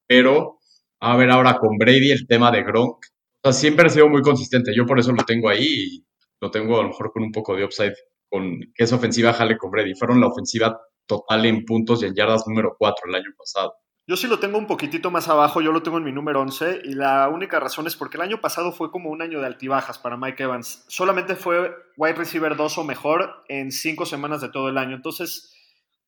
[0.07, 0.59] pero
[1.01, 3.07] a ver ahora con Brady el tema de Gronk.
[3.43, 4.75] O sea, siempre ha sido muy consistente.
[4.77, 6.07] Yo por eso lo tengo ahí y
[6.41, 7.95] lo tengo a lo mejor con un poco de upside
[8.29, 9.95] con que esa ofensiva jale con Brady.
[9.95, 13.75] Fueron la ofensiva total en puntos y en yardas número 4 el año pasado.
[14.07, 16.83] Yo sí lo tengo un poquitito más abajo, yo lo tengo en mi número 11
[16.85, 19.99] y la única razón es porque el año pasado fue como un año de altibajas
[19.99, 20.87] para Mike Evans.
[20.89, 24.97] Solamente fue wide receiver 2 o mejor en cinco semanas de todo el año.
[24.97, 25.53] Entonces,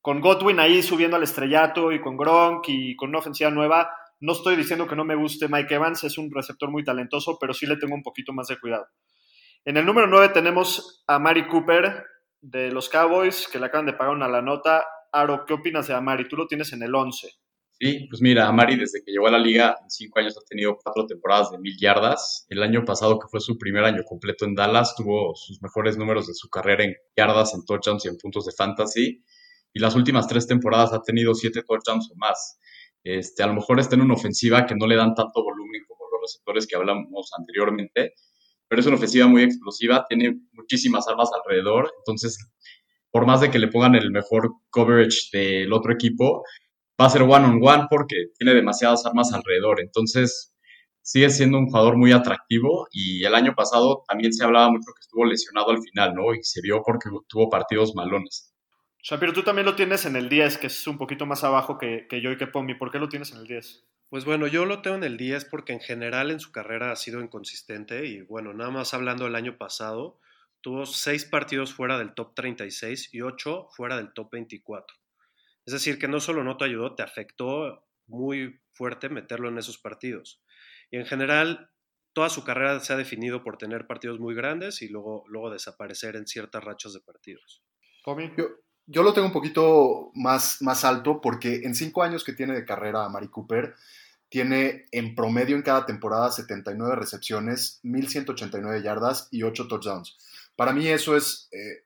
[0.00, 4.32] con Godwin ahí subiendo al estrellato y con Gronk y con una ofensiva nueva, no
[4.32, 7.66] estoy diciendo que no me guste Mike Evans, es un receptor muy talentoso, pero sí
[7.66, 8.86] le tengo un poquito más de cuidado.
[9.66, 12.06] En el número 9 tenemos a Mari Cooper
[12.40, 14.84] de los Cowboys, que le acaban de pagar una la nota.
[15.12, 16.28] Aro, ¿qué opinas de Amari?
[16.28, 17.28] Tú lo tienes en el 11.
[17.82, 20.76] Sí, pues mira, Amari desde que llegó a la liga en cinco años ha tenido
[20.82, 22.44] cuatro temporadas de mil yardas.
[22.50, 26.26] El año pasado, que fue su primer año completo en Dallas, tuvo sus mejores números
[26.26, 29.24] de su carrera en yardas, en touchdowns y en puntos de fantasy.
[29.72, 32.58] Y las últimas tres temporadas ha tenido siete touchdowns o más.
[33.02, 36.04] Este, a lo mejor está en una ofensiva que no le dan tanto volumen como
[36.12, 38.12] los receptores que hablamos anteriormente,
[38.70, 42.38] pero es una ofensiva muy explosiva, tiene muchísimas armas alrededor, entonces
[43.10, 46.44] por más de que le pongan el mejor coverage del otro equipo,
[46.98, 50.54] va a ser one on one porque tiene demasiadas armas alrededor, entonces
[51.02, 55.00] sigue siendo un jugador muy atractivo y el año pasado también se hablaba mucho que
[55.00, 56.32] estuvo lesionado al final, ¿no?
[56.32, 58.54] Y se vio porque tuvo partidos malones.
[59.02, 62.06] Shapiro, tú también lo tienes en el 10, que es un poquito más abajo que,
[62.08, 62.74] que yo y que Pomi.
[62.74, 63.84] ¿Por qué lo tienes en el 10?
[64.10, 66.96] Pues bueno, yo lo tengo en el 10 porque en general en su carrera ha
[66.96, 70.18] sido inconsistente y bueno, nada más hablando del año pasado,
[70.60, 74.96] tuvo 6 partidos fuera del top 36 y 8 fuera del top 24.
[75.64, 79.78] Es decir, que no solo no te ayudó, te afectó muy fuerte meterlo en esos
[79.78, 80.42] partidos.
[80.90, 81.70] Y en general,
[82.12, 86.16] toda su carrera se ha definido por tener partidos muy grandes y luego, luego desaparecer
[86.16, 87.62] en ciertas rachas de partidos.
[88.02, 88.32] Pomi.
[88.36, 88.48] Yo,
[88.90, 92.64] yo lo tengo un poquito más, más alto porque en cinco años que tiene de
[92.64, 93.74] carrera a Mari Cooper,
[94.28, 100.16] tiene en promedio en cada temporada 79 recepciones, 1189 yardas y 8 touchdowns.
[100.56, 101.84] Para mí eso es eh,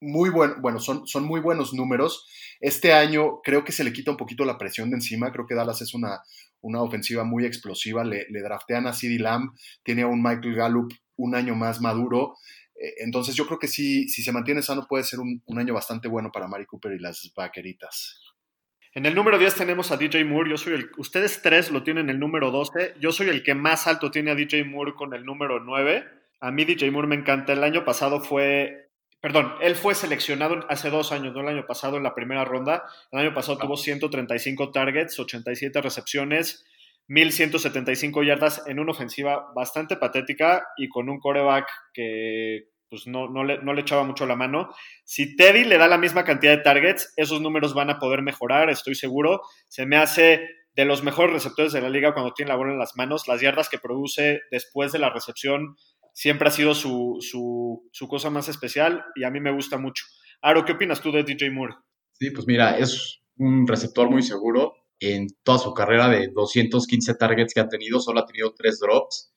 [0.00, 2.26] muy bueno, bueno, son, son muy buenos números.
[2.60, 5.54] Este año creo que se le quita un poquito la presión de encima, creo que
[5.54, 6.20] Dallas es una,
[6.60, 11.34] una ofensiva muy explosiva, le, draftean a CeeDee Lamb, tiene a un Michael Gallup un
[11.34, 12.36] año más maduro,
[12.98, 16.08] entonces yo creo que sí, si se mantiene sano puede ser un, un año bastante
[16.08, 18.20] bueno para Mari Cooper y las vaqueritas.
[18.96, 20.50] En el número 10 tenemos a DJ Moore.
[20.50, 22.94] Yo soy el, ustedes tres lo tienen el número 12.
[23.00, 26.04] Yo soy el que más alto tiene a DJ Moore con el número 9.
[26.38, 27.54] A mí DJ Moore me encanta.
[27.54, 31.96] El año pasado fue, perdón, él fue seleccionado hace dos años, no el año pasado
[31.96, 32.84] en la primera ronda.
[33.10, 36.64] El año pasado tuvo 135 targets, 87 recepciones,
[37.08, 43.42] 1175 yardas en una ofensiva bastante patética y con un coreback que pues no, no,
[43.42, 44.70] le, no, le, echaba mucho la mano.
[45.04, 48.70] Si Teddy le da la misma cantidad de targets, esos números van a poder mejorar,
[48.70, 49.40] estoy seguro.
[49.68, 52.78] Se me hace de los mejores receptores de la liga cuando tiene la bola en
[52.78, 53.26] las manos.
[53.26, 55.76] Las yardas que produce después de la recepción
[56.12, 60.04] siempre ha sido su, su, su cosa más especial y a mí me gusta mucho.
[60.40, 61.74] Aro, ¿qué opinas tú de DJ Moore?
[62.12, 64.74] Sí, pues mira, es un receptor muy seguro.
[65.00, 69.34] En toda su carrera de 215 targets que ha tenido, solo ha tenido tres drops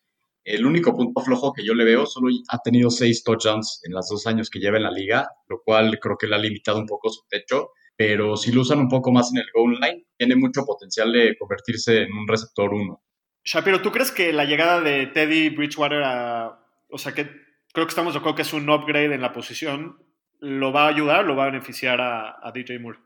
[0.48, 4.08] el único punto flojo que yo le veo, solo ha tenido seis touchdowns en los
[4.08, 6.86] dos años que lleva en la liga, lo cual creo que le ha limitado un
[6.86, 7.72] poco su techo.
[7.98, 11.36] Pero si lo usan un poco más en el goal line, tiene mucho potencial de
[11.38, 13.02] convertirse en un receptor 1.
[13.44, 16.66] Shapiro, ¿tú crees que la llegada de Teddy Bridgewater a.
[16.90, 17.30] O sea, que
[17.74, 19.98] creo que estamos de acuerdo que es un upgrade en la posición,
[20.40, 23.00] ¿lo va a ayudar lo va a beneficiar a DJ Moore?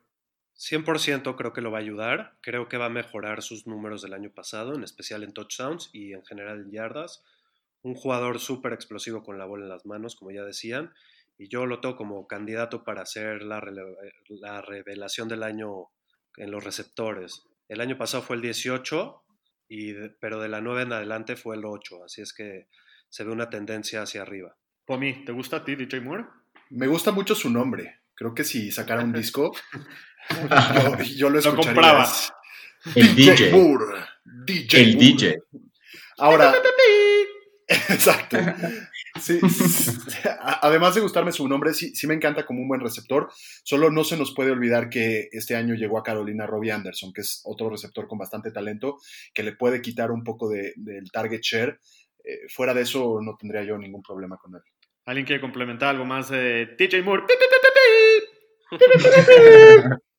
[0.62, 2.38] 100% creo que lo va a ayudar.
[2.42, 6.14] Creo que va a mejorar sus números del año pasado, en especial en touchdowns y
[6.14, 7.24] en general en yardas.
[7.82, 10.94] Un jugador súper explosivo con la bola en las manos, como ya decían.
[11.40, 13.60] Y yo lo tengo como candidato para ser la,
[14.30, 15.88] la revelación del año
[16.38, 17.42] en los receptores.
[17.68, 19.24] El año pasado fue el 18,
[19.68, 22.04] y pero de la 9 en adelante fue el 8.
[22.06, 22.68] Así es que
[23.10, 24.56] se ve una tendencia hacia arriba.
[24.86, 26.26] Pomi, ¿te gusta a ti DJ Moore?
[26.70, 28.02] Me gusta mucho su nombre.
[28.14, 29.52] Creo que si sacara un disco,
[30.76, 31.50] yo, yo, lo escucharía.
[31.50, 32.12] Lo compraba.
[32.96, 33.52] El DJ.
[33.52, 33.86] Moore,
[34.46, 35.06] DJ el Moore.
[35.06, 35.38] DJ.
[36.18, 36.54] Ahora,
[37.68, 38.38] exacto.
[39.20, 39.92] Sí, sí,
[40.40, 43.30] además de gustarme su nombre, sí, sí, me encanta como un buen receptor.
[43.64, 47.22] Solo no se nos puede olvidar que este año llegó a Carolina Robbie Anderson, que
[47.22, 49.00] es otro receptor con bastante talento,
[49.34, 51.80] que le puede quitar un poco de, del target share.
[52.24, 54.62] Eh, fuera de eso, no tendría yo ningún problema con él.
[55.06, 57.24] ¿Alguien quiere complementar algo más de DJ Moore?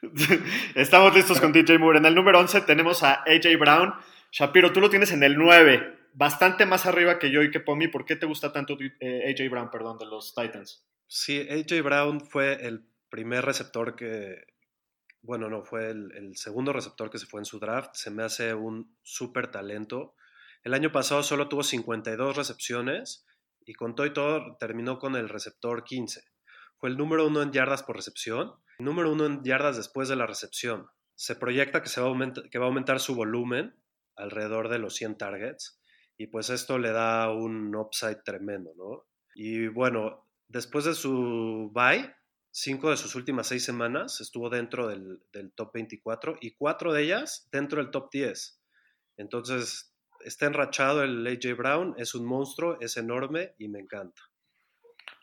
[0.74, 1.98] Estamos listos con DJ Moore.
[1.98, 3.94] En el número 11 tenemos a AJ Brown.
[4.30, 7.88] Shapiro, tú lo tienes en el 9, bastante más arriba que yo y que Pomi.
[7.88, 10.86] ¿Por qué te gusta tanto eh, AJ Brown, perdón, de los Titans?
[11.06, 14.44] Sí, AJ Brown fue el primer receptor que,
[15.22, 17.94] bueno, no, fue el, el segundo receptor que se fue en su draft.
[17.94, 20.14] Se me hace un súper talento.
[20.62, 23.26] El año pasado solo tuvo 52 recepciones
[23.64, 26.22] y con todo y todo terminó con el receptor 15.
[26.76, 30.26] Fue el número uno en yardas por recepción, número uno en yardas después de la
[30.26, 30.86] recepción.
[31.14, 33.74] Se proyecta que, se va a aumentar, su volumen
[34.16, 35.80] alrededor de los 100 targets
[36.16, 39.06] y pues esto le da un upside tremendo, ¿no?
[39.34, 42.14] Y bueno, después de su bye
[42.50, 47.02] cinco de sus últimas seis semanas estuvo dentro del, del top 24 y cuatro de
[47.02, 48.60] ellas dentro del top 10.
[49.16, 54.22] Entonces, está enrachado el AJ Brown, es un monstruo, es enorme y me encanta.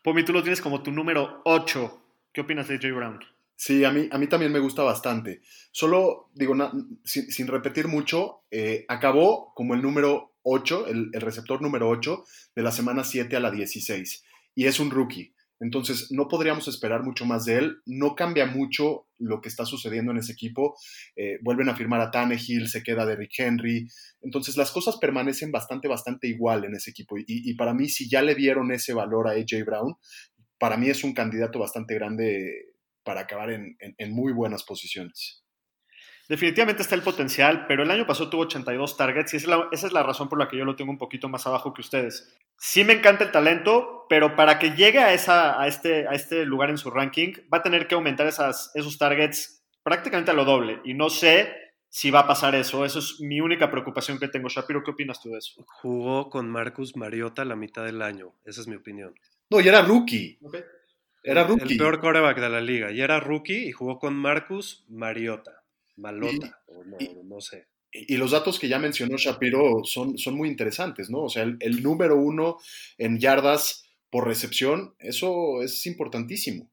[0.03, 2.01] Pomi, tú lo tienes como tu número 8.
[2.31, 3.34] ¿Qué opinas de AJ Brown?
[3.57, 5.41] Sí, a mí, a mí también me gusta bastante.
[5.71, 6.73] Solo, digo, na-
[7.05, 12.23] sin, sin repetir mucho, eh, acabó como el número 8, el, receptor número 8
[12.55, 14.23] de la semana 7 a la 16.
[14.55, 15.33] Y es un rookie.
[15.61, 17.77] Entonces, no podríamos esperar mucho más de él.
[17.85, 20.75] No cambia mucho lo que está sucediendo en ese equipo.
[21.15, 23.87] Eh, vuelven a firmar a Tannehill, se queda Derrick Henry.
[24.21, 27.17] Entonces, las cosas permanecen bastante, bastante igual en ese equipo.
[27.17, 29.95] Y, y para mí, si ya le dieron ese valor a AJ Brown,
[30.59, 32.74] para mí es un candidato bastante grande
[33.05, 35.45] para acabar en, en, en muy buenas posiciones.
[36.27, 39.67] Definitivamente está el potencial, pero el año pasado tuvo 82 targets y esa es, la,
[39.71, 41.81] esa es la razón por la que yo lo tengo un poquito más abajo que
[41.81, 42.35] ustedes.
[42.57, 46.45] Sí me encanta el talento, pero para que llegue a, esa, a, este, a este
[46.45, 50.45] lugar en su ranking, va a tener que aumentar esas, esos targets prácticamente a lo
[50.45, 50.81] doble.
[50.83, 51.53] Y no sé
[51.89, 52.85] si va a pasar eso.
[52.85, 54.49] Eso es mi única preocupación que tengo.
[54.49, 55.63] Shapiro, ¿qué opinas tú de eso?
[55.81, 58.33] Jugó con Marcus Mariota la mitad del año.
[58.45, 59.13] Esa es mi opinión.
[59.51, 60.39] No, y era rookie.
[60.41, 60.63] Okay.
[61.25, 61.73] Era rookie.
[61.73, 62.91] El peor coreback de la liga.
[62.91, 65.63] Y era rookie y jugó con Marcus Mariota.
[65.97, 67.67] Malota, y, o no, y, no, sé.
[67.91, 71.23] Y los datos que ya mencionó Shapiro son, son muy interesantes, ¿no?
[71.23, 72.57] O sea, el, el, número uno
[72.97, 76.69] en yardas por recepción, eso es importantísimo.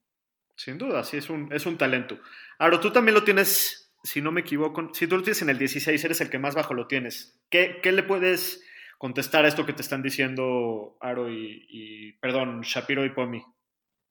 [0.56, 2.18] Sin duda, sí, es un, es un talento.
[2.58, 5.58] Ahora, tú también lo tienes, si no me equivoco, si tú lo tienes en el
[5.58, 7.40] 16, eres el que más bajo lo tienes.
[7.48, 8.64] ¿Qué, qué le puedes
[8.98, 13.42] contestar a esto que te están diciendo Aro y, y perdón, Shapiro y Pomi?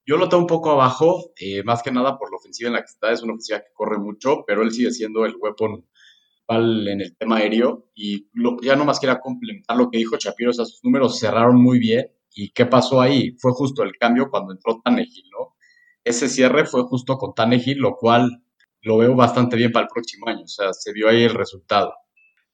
[0.06, 2.82] Yo lo tengo un poco abajo, eh, más que nada por la ofensiva en la
[2.82, 3.12] que está.
[3.12, 5.86] Es una ofensiva que corre mucho, pero él sigue siendo el weapon
[6.48, 7.90] en el tema aéreo.
[7.96, 10.52] Y lo, ya nomás quería complementar lo que dijo Shapiro.
[10.52, 12.12] O sea, sus números cerraron muy bien.
[12.34, 13.36] ¿Y qué pasó ahí?
[13.40, 15.56] Fue justo el cambio cuando entró Tannehill, ¿no?
[16.04, 18.44] Ese cierre fue justo con Tannehill, lo cual
[18.82, 20.44] lo veo bastante bien para el próximo año.
[20.44, 21.94] O sea, se vio ahí el resultado.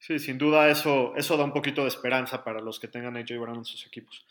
[0.00, 3.20] Sí, sin duda eso, eso da un poquito de esperanza para los que tengan a
[3.20, 4.26] AJ Brown en sus equipos.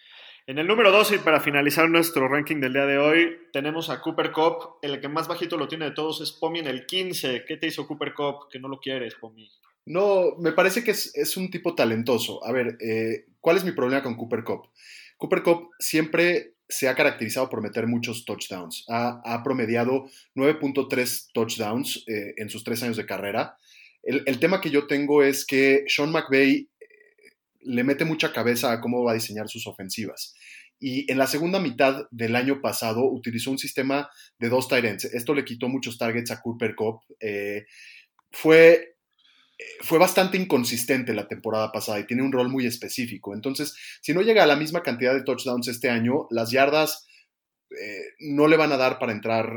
[0.48, 4.00] En el número 2, y para finalizar nuestro ranking del día de hoy, tenemos a
[4.00, 4.78] Cooper Cup.
[4.82, 7.44] El que más bajito lo tiene de todos es Pomi en el 15.
[7.46, 9.52] ¿Qué te hizo Cooper Cup que no lo quieres, Pomi?
[9.86, 12.46] No, me parece que es, un tipo talentoso.
[12.46, 14.70] A ver, eh, ¿cuál es mi problema con Cooper Cup?
[15.18, 18.86] Cooper Cup siempre se ha caracterizado por meter muchos touchdowns.
[18.88, 23.58] Ha, ha promediado 9.3 touchdowns eh, en sus tres años de carrera.
[24.02, 26.70] El, el, tema que yo tengo es que Sean McVay
[27.62, 30.34] le mete mucha cabeza a cómo va a diseñar sus ofensivas.
[30.80, 34.86] Y en la segunda mitad del año pasado utilizó un sistema de dos tight.
[35.12, 37.02] Esto le quitó muchos targets a Cooper Cup.
[37.20, 37.66] Eh,
[38.32, 38.96] fue,
[39.82, 43.34] fue bastante inconsistente la temporada pasada y tiene un rol muy específico.
[43.34, 47.08] Entonces, si no llega a la misma cantidad de touchdowns este año, las yardas
[47.72, 49.52] eh, no le van a dar para entrar,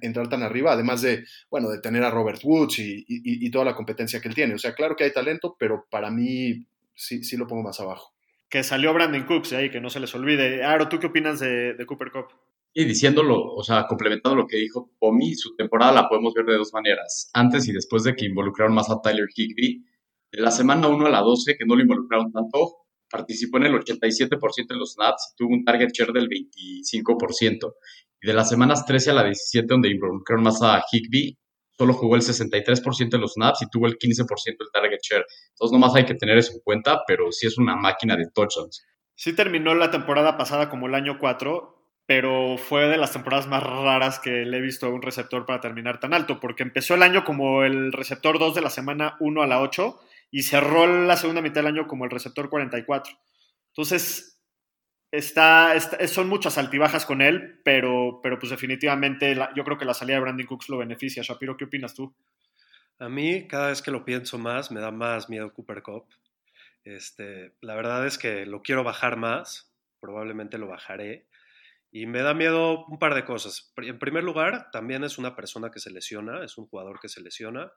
[0.00, 4.18] entrar tan arriba, además de, bueno, tener a Robert Woods y, y toda la competencia
[4.18, 4.54] que él tiene.
[4.54, 8.14] O sea, claro que hay talento, pero para mí sí, sí lo pongo más abajo.
[8.48, 10.62] Que salió Brandon Cooks ahí, que no se les olvide.
[10.64, 12.26] Aro, ¿tú qué opinas de, de, Cooper Cup?
[12.72, 16.56] Y diciéndolo, o sea, complementando lo que dijo Pomi, su temporada la podemos ver de
[16.56, 17.30] dos maneras.
[17.32, 19.84] Antes y después de que involucraron más a Tyler Higby.
[20.32, 23.74] De la semana 1 a la 12, que no lo involucraron tanto, participó en el
[23.74, 27.74] 87% de los snaps y tuvo un target share del 25%.
[28.20, 31.38] Y de las semanas 13 a la 17, donde involucraron más a Higby,
[31.76, 35.26] solo jugó el 63% de los snaps y tuvo el 15% del target share.
[35.50, 38.84] Entonces, nomás hay que tener eso en cuenta, pero sí es una máquina de touchdowns.
[39.16, 41.74] Sí terminó la temporada pasada como el año 4,
[42.06, 45.60] pero fue de las temporadas más raras que le he visto a un receptor para
[45.60, 49.42] terminar tan alto, porque empezó el año como el receptor 2 de la semana 1
[49.42, 49.98] a la 8
[50.30, 53.14] y cerró la segunda mitad del año como el receptor 44.
[53.68, 54.33] Entonces,
[55.14, 60.16] Está, son muchas altibajas con él, pero, pero pues definitivamente yo creo que la salida
[60.16, 61.22] de Brandon Cooks lo beneficia.
[61.22, 62.12] Shapiro, ¿qué opinas tú?
[62.98, 66.06] A mí, cada vez que lo pienso más, me da más miedo Cooper Cup.
[66.82, 71.28] Este, la verdad es que lo quiero bajar más, probablemente lo bajaré.
[71.92, 73.72] Y me da miedo un par de cosas.
[73.76, 77.20] En primer lugar, también es una persona que se lesiona, es un jugador que se
[77.20, 77.70] lesiona.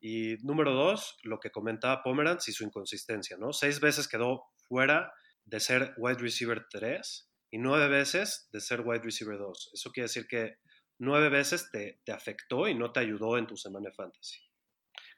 [0.00, 3.52] Y número dos, lo que comentaba Pomeranz y su inconsistencia, ¿no?
[3.52, 5.12] Seis veces quedó fuera
[5.44, 9.70] de ser wide receiver 3 y nueve veces de ser wide receiver 2.
[9.74, 10.56] Eso quiere decir que
[10.98, 14.38] nueve veces te, te, afectó y no te ayudó en tu semana de fantasy.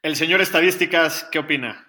[0.01, 1.87] El señor Estadísticas, ¿qué opina?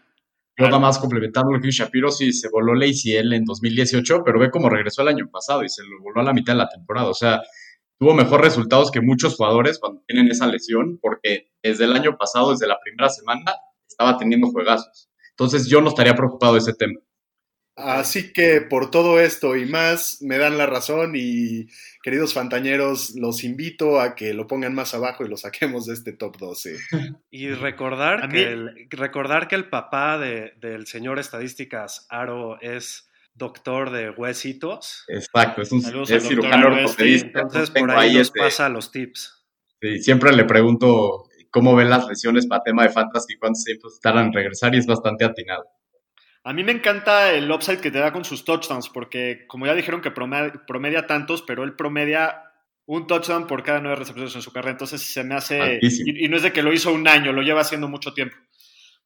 [0.59, 4.23] Yo nada más complementando lo que dijo Shapiro, sí se voló la ACL en 2018,
[4.25, 6.59] pero ve cómo regresó el año pasado y se lo voló a la mitad de
[6.59, 7.09] la temporada.
[7.11, 7.43] O sea,
[7.99, 12.53] tuvo mejores resultados que muchos jugadores cuando tienen esa lesión, porque desde el año pasado,
[12.53, 13.55] desde la primera semana,
[13.87, 15.11] estaba teniendo juegazos.
[15.31, 16.99] Entonces yo no estaría preocupado de ese tema.
[17.77, 21.67] Así que por todo esto y más, me dan la razón y
[22.03, 26.13] queridos fantañeros, los invito a que lo pongan más abajo y lo saquemos de este
[26.13, 26.79] top 12.
[27.31, 33.91] Y recordar, que el, recordar que el papá de, del señor estadísticas Aro es doctor
[33.91, 35.05] de huesitos.
[35.09, 37.41] Exacto, es un es cirujano ortopedista.
[37.41, 39.45] Entonces por ahí nos este, pasa los tips.
[39.83, 43.95] Sí, siempre le pregunto cómo ven las lesiones para tema de fantasy y cuántos tiempos
[43.95, 45.65] estarán en regresar y es bastante atinado.
[46.47, 49.75] A mí me encanta el upside que te da con sus touchdowns, porque como ya
[49.75, 52.41] dijeron que promedia, tantos, pero él promedia
[52.87, 54.71] un touchdown por cada nueve recepciones en su carrera.
[54.71, 55.81] Entonces se me hace.
[55.83, 58.37] Y, no es de que lo hizo un año, lo lleva haciendo mucho tiempo.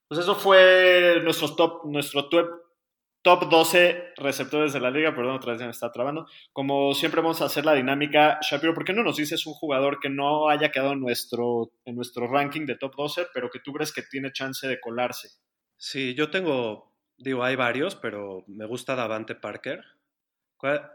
[0.07, 5.15] Pues eso fue nuestro top, nuestro top 12 receptores de la liga.
[5.15, 6.27] Perdón, otra vez me está trabando.
[6.53, 8.39] Como siempre, vamos a hacer la dinámica.
[8.43, 11.97] Shapiro, ¿por qué no nos dices un jugador que no haya quedado en nuestro, en
[11.97, 15.31] nuestro ranking de top 12, pero que tú crees que tiene chance de colarse?
[15.79, 16.90] Sí, yo tengo
[17.21, 19.85] Digo, hay varios, pero me gusta Davante Parker.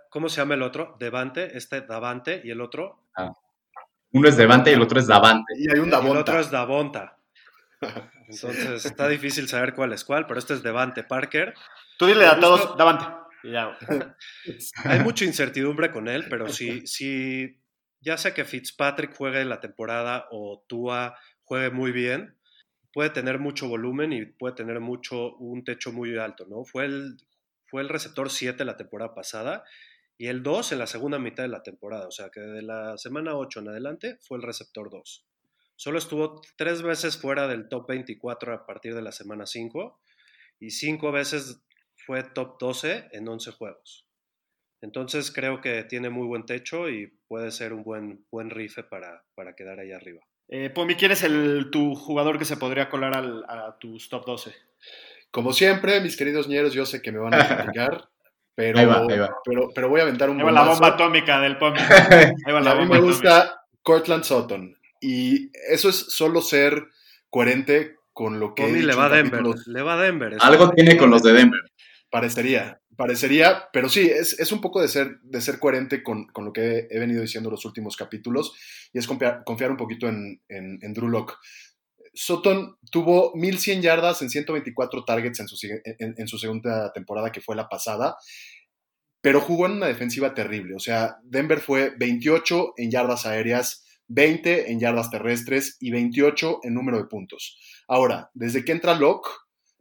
[0.09, 0.95] ¿Cómo se llama el otro?
[0.99, 3.03] Devante, este Davante y el otro.
[3.15, 3.33] Ah.
[4.11, 5.53] Uno es Devante y el otro es Davante.
[5.57, 6.13] Y hay un Davonta.
[6.13, 7.17] el otro es Davonta.
[8.27, 11.53] Entonces está difícil saber cuál es cuál, pero este es Devante Parker.
[11.97, 13.05] Tú dile a todos Davante.
[14.85, 17.61] hay mucha incertidumbre con él, pero si, si
[18.01, 22.35] ya sea que Fitzpatrick juegue la temporada o Tua juegue muy bien,
[22.95, 26.63] puede tener mucho volumen y puede tener mucho, un techo muy alto, ¿no?
[26.63, 27.17] Fue el,
[27.65, 29.65] fue el receptor 7 la temporada pasada
[30.17, 32.97] y el 2 en la segunda mitad de la temporada, o sea que de la
[32.97, 35.27] semana 8 en adelante fue el receptor 2.
[35.75, 39.99] Solo estuvo tres veces fuera del top 24 a partir de la semana 5
[40.61, 41.61] y cinco veces
[41.97, 44.07] fue top 12 en 11 juegos.
[44.79, 49.25] Entonces creo que tiene muy buen techo y puede ser un buen, buen rife para,
[49.35, 50.21] para quedar ahí arriba.
[50.47, 54.25] Eh, Pomi, ¿quién es el, tu jugador que se podría colar al, a tus top
[54.25, 54.53] 12?
[55.31, 58.07] Como siempre, mis queridos ñeros, yo sé que me van a criticar,
[58.55, 59.07] pero,
[59.43, 61.79] Pero, pero, voy a aventar un Ahí va la bomba atómica del Pomi.
[62.67, 66.87] a mí me gusta Cortland Sutton y eso es solo ser
[67.29, 68.63] coherente con lo que...
[68.63, 70.37] Pomi le va a Denver, le va a Denver.
[70.39, 71.61] Algo tiene con los de Denver.
[72.09, 76.87] Parecería, parecería, pero sí, es, un poco de ser, de ser coherente con, lo que
[76.89, 78.53] he, venido diciendo los últimos capítulos
[78.93, 81.35] y es confiar, un poquito en, en, Drew Locke.
[82.13, 85.57] Sutton tuvo 1100 yardas en 124 targets en su,
[85.97, 88.15] en su segunda temporada, que fue la pasada,
[89.25, 90.75] pero jugó en una defensiva terrible.
[90.75, 96.75] O sea, Denver fue 28 en yardas aéreas, 20 en yardas terrestres y 28 en
[96.75, 97.59] número de puntos.
[97.87, 99.27] Ahora, desde que entra Locke,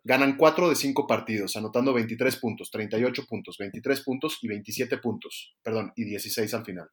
[0.05, 5.57] ganan 4 de 5 partidos, anotando 23 puntos, 38 puntos, 23 puntos y 27 puntos,
[5.63, 6.89] perdón, y 16 al final.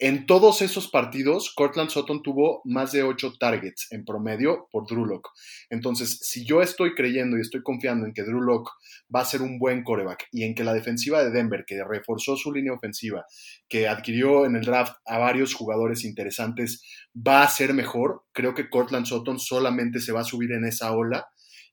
[0.00, 5.04] En todos esos partidos, Cortland Sutton tuvo más de 8 targets en promedio por Drew
[5.04, 5.28] Locke.
[5.70, 8.70] Entonces, si yo estoy creyendo y estoy confiando en que Drew Locke
[9.12, 12.36] va a ser un buen coreback y en que la defensiva de Denver, que reforzó
[12.36, 13.24] su línea ofensiva,
[13.68, 16.80] que adquirió en el draft a varios jugadores interesantes,
[17.16, 20.92] va a ser mejor, creo que Cortland Sutton solamente se va a subir en esa
[20.92, 21.26] ola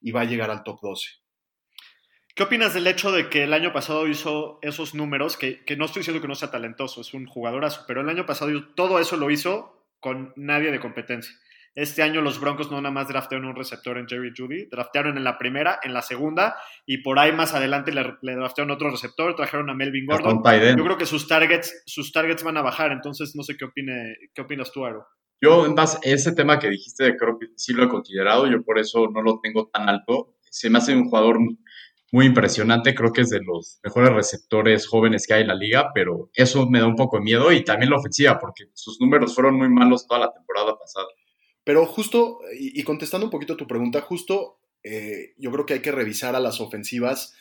[0.06, 1.10] y va a llegar al top 12.
[2.36, 5.36] ¿Qué opinas del hecho de que el año pasado hizo esos números?
[5.36, 8.52] Que, no estoy diciendo que no sea talentoso, es un jugadorazo, pero el año pasado
[8.76, 11.34] todo eso lo hizo con nadie de competencia.
[11.74, 15.24] Este año los Broncos no nada más draftearon un receptor en Jerry Judy, draftearon en
[15.24, 19.36] la primera, en la segunda, y por ahí más adelante le, le draftearon otro receptor,
[19.36, 20.44] trajeron a Melvin Gordon.
[20.78, 24.16] Yo creo que sus targets, sus targets van a bajar, entonces no sé qué, opine,
[24.36, 25.08] qué opinas tú, Aro.
[25.42, 28.80] Yo, en base, ese tema que dijiste, creo que sí lo he considerado, yo por
[28.80, 30.36] eso no lo tengo tan alto.
[30.50, 31.40] Se me hace un jugador
[32.12, 35.92] muy impresionante, creo que es de los mejores receptores jóvenes que hay en la liga,
[35.94, 39.36] pero eso me da un poco de miedo y también la ofensiva, porque sus números
[39.36, 41.08] fueron muy malos toda la temporada pasada.
[41.66, 45.92] Pero justo, y, contestando un poquito tu pregunta, justo eh, yo creo que hay que
[45.92, 47.34] revisar a las ofensivas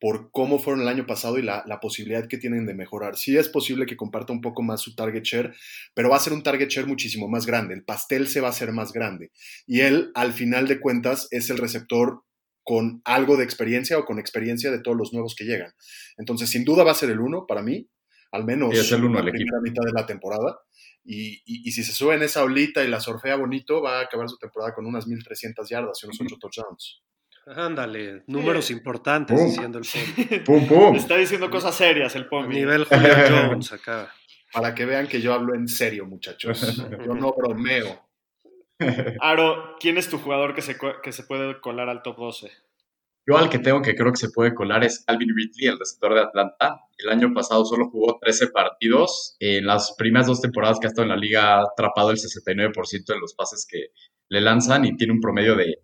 [0.00, 3.16] por cómo fueron el año pasado y la, posibilidad que tienen de mejorar.
[3.16, 5.54] Sí es posible que comparta un poco más su target share,
[5.94, 7.74] pero va a ser un target share muchísimo más grande.
[7.74, 9.30] El pastel se va a hacer más grande.
[9.66, 12.22] Y él, al final de cuentas, es el receptor
[12.64, 15.72] con algo de experiencia o con experiencia de todos los nuevos que llegan.
[16.16, 17.86] Entonces, sin duda va a ser el uno para mí,
[18.32, 20.60] al menos en la primera mitad de la temporada.
[21.04, 24.28] Y, y, si se sube en esa olita y la surfea bonito, va a acabar
[24.28, 27.02] su temporada con unas 1.300 yardas y unos 8 touchdowns.
[27.46, 29.84] Ándale, números importantes diciendo el
[30.44, 30.66] Pum.
[30.68, 32.48] pum, Está diciendo cosas serias el Pum.
[32.48, 34.12] Nivel Julio Jones acá.
[34.52, 36.84] Para que vean que yo hablo en serio, muchachos.
[37.04, 38.08] Yo no bromeo.
[39.20, 42.50] Aro, ¿quién es tu jugador que se, que se puede colar al top 12?
[43.26, 46.14] Yo al que tengo que creo que se puede colar es Alvin Ridley, el receptor
[46.14, 46.80] de Atlanta.
[46.98, 49.36] El año pasado solo jugó 13 partidos.
[49.38, 53.04] En las primeras dos temporadas que ha estado en la liga ha atrapado el 69%
[53.06, 53.88] de los pases que
[54.28, 55.76] le lanzan y tiene un promedio de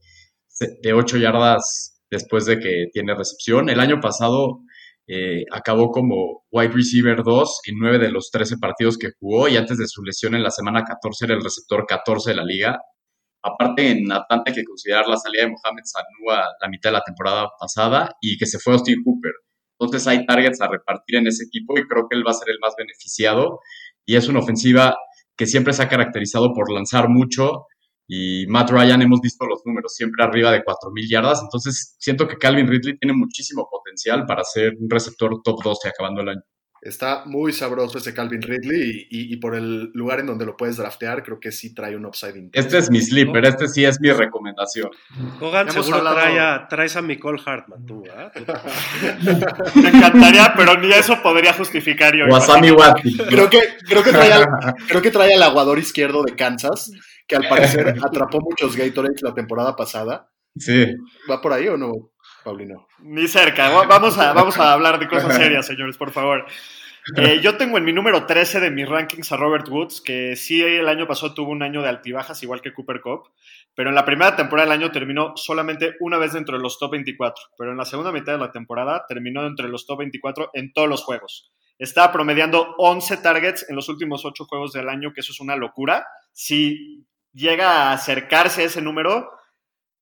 [0.58, 3.68] de 8 yardas después de que tiene recepción.
[3.68, 4.60] El año pasado
[5.08, 9.56] eh, acabó como wide receiver 2 en 9 de los 13 partidos que jugó y
[9.56, 12.78] antes de su lesión en la semana 14 era el receptor 14 de la liga.
[13.42, 16.94] Aparte, en Atlanta hay que considerar la salida de Mohamed Sanu a la mitad de
[16.94, 19.32] la temporada pasada y que se fue Austin Cooper.
[19.78, 22.50] Entonces hay targets a repartir en ese equipo y creo que él va a ser
[22.50, 23.60] el más beneficiado.
[24.04, 24.96] Y es una ofensiva
[25.36, 27.66] que siempre se ha caracterizado por lanzar mucho
[28.08, 32.36] y Matt Ryan hemos visto los números siempre arriba de 4.000 yardas, entonces siento que
[32.36, 36.42] Calvin Ridley tiene muchísimo potencial para ser un receptor top 12 acabando el año.
[36.82, 41.24] Está muy sabroso ese Calvin Ridley y, por el lugar en donde lo puedes draftear,
[41.24, 42.64] creo que sí trae un upside intenso.
[42.64, 44.90] Este es mi sleeper, este sí es mi recomendación.
[45.40, 46.00] Hogan, seguro
[46.68, 48.30] traes a Nicole Hartman, tú, ¿eh?
[49.74, 52.26] Me encantaría, pero ni eso podría justificar yo.
[52.30, 52.68] O a Sammy
[53.28, 54.46] Creo que, creo, que trae al,
[54.86, 56.92] creo que trae al aguador izquierdo de Kansas,
[57.26, 60.30] que al parecer atrapó muchos Gatorades la temporada pasada.
[60.56, 60.86] Sí.
[61.30, 62.12] ¿Va por ahí o no,
[62.44, 62.86] Paulino?
[63.00, 63.68] Ni cerca.
[63.68, 66.46] Vamos a, vamos a hablar de cosas serias, señores, por favor.
[67.14, 70.60] Eh, yo tengo en mi número 13 de mis rankings a Robert Woods, que sí
[70.60, 73.30] el año pasado tuvo un año de altibajas, igual que Cooper Cup,
[73.76, 76.92] pero en la primera temporada del año terminó solamente una vez dentro de los top
[76.92, 80.72] 24, pero en la segunda mitad de la temporada terminó entre los top 24 en
[80.72, 81.52] todos los juegos.
[81.78, 85.54] Está promediando 11 targets en los últimos 8 juegos del año, que eso es una
[85.54, 86.06] locura.
[86.32, 87.06] Si
[87.36, 89.30] llega a acercarse a ese número,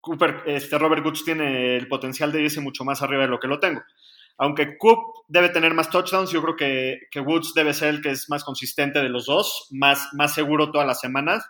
[0.01, 3.49] Cooper, este Robert Woods tiene el potencial de irse mucho más arriba de lo que
[3.49, 3.83] lo tengo.
[4.37, 8.29] Aunque Coop debe tener más touchdowns, yo creo que, Woods debe ser el que es
[8.29, 11.45] más consistente de los dos, más, seguro todas las semanas.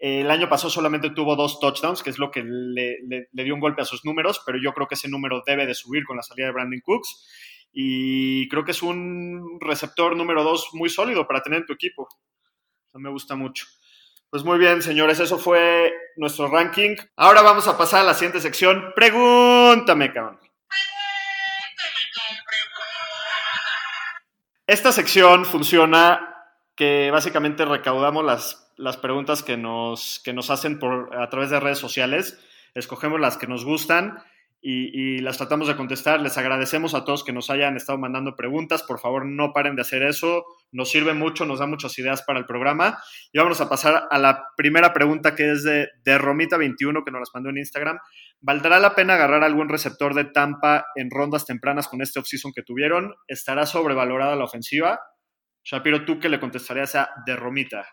[0.00, 3.82] El año pasado solamente tuvo dos touchdowns, que es lo que le, dio un golpe
[3.82, 6.46] a sus números, pero yo creo que ese número debe de subir con la salida
[6.46, 7.70] de Brandon Cooks.
[7.72, 12.08] Y creo que es un receptor número dos muy sólido para tener en tu equipo.
[12.94, 13.66] me gusta mucho.
[14.34, 16.96] Pues muy bien, señores, eso fue nuestro ranking.
[17.14, 18.92] Ahora vamos a pasar a la siguiente sección.
[18.96, 20.40] Pregúntame, cabrón.
[24.66, 26.34] Esta sección funciona
[26.74, 31.60] que básicamente recaudamos las, las preguntas que nos, que nos hacen por, a través de
[31.60, 32.36] redes sociales,
[32.74, 34.20] escogemos las que nos gustan
[34.66, 36.22] y, las tratamos de contestar.
[36.22, 38.82] Les agradecemos a todos que nos hayan estado mandando preguntas.
[38.82, 40.46] Por favor, no paren de hacer eso.
[40.72, 42.98] Nos sirve mucho, nos da muchas ideas para el programa.
[43.30, 47.20] Y vamos a pasar a la primera pregunta que es de, de Romita21, que nos
[47.20, 47.98] las mandó en Instagram.
[48.40, 52.62] ¿Valdrá la pena agarrar algún receptor de Tampa en rondas tempranas con este offseason que
[52.62, 53.14] tuvieron?
[53.28, 54.98] ¿Estará sobrevalorada la ofensiva?
[55.62, 57.86] Shapiro, ¿tú qué le contestarías a de Romita?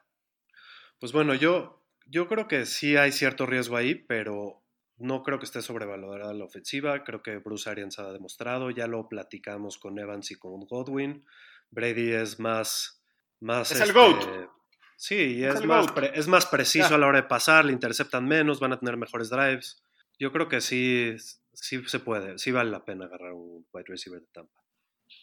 [1.00, 4.61] Pues bueno, yo, yo creo que sí hay cierto riesgo ahí, pero
[5.02, 7.04] no creo que esté sobrevalorada la ofensiva.
[7.04, 8.70] Creo que Bruce Arians ha demostrado.
[8.72, 11.26] Ya lo platicamos con Evans y con Godwin.
[11.70, 13.04] Brady es más.
[13.40, 14.20] más es el GOAT.
[14.20, 14.48] Este,
[14.96, 17.66] sí, es, más, es más preciso a la hora de pasar.
[17.66, 19.84] Le interceptan menos, van a tener mejores drives.
[20.20, 21.16] Yo creo que sí,
[21.54, 22.38] sí se puede.
[22.38, 24.62] Sí vale la pena agarrar un wide receiver de Tampa.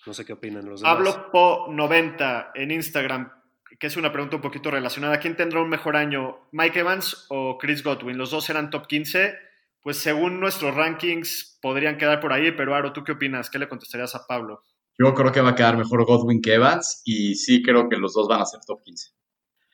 [0.06, 0.96] No sé qué opinan los demás.
[0.96, 3.32] Hablo po90 en Instagram
[3.78, 5.20] que es una pregunta un poquito relacionada.
[5.20, 8.18] ¿Quién tendrá un mejor año, Mike Evans o Chris Godwin?
[8.18, 9.47] Los dos eran top 15
[9.82, 13.50] pues según nuestros rankings podrían quedar por ahí, pero Aro, ¿tú qué opinas?
[13.50, 14.62] ¿Qué le contestarías a Pablo?
[14.98, 18.14] Yo creo que va a quedar mejor Godwin que Evans y sí creo que los
[18.14, 19.12] dos van a ser top 15.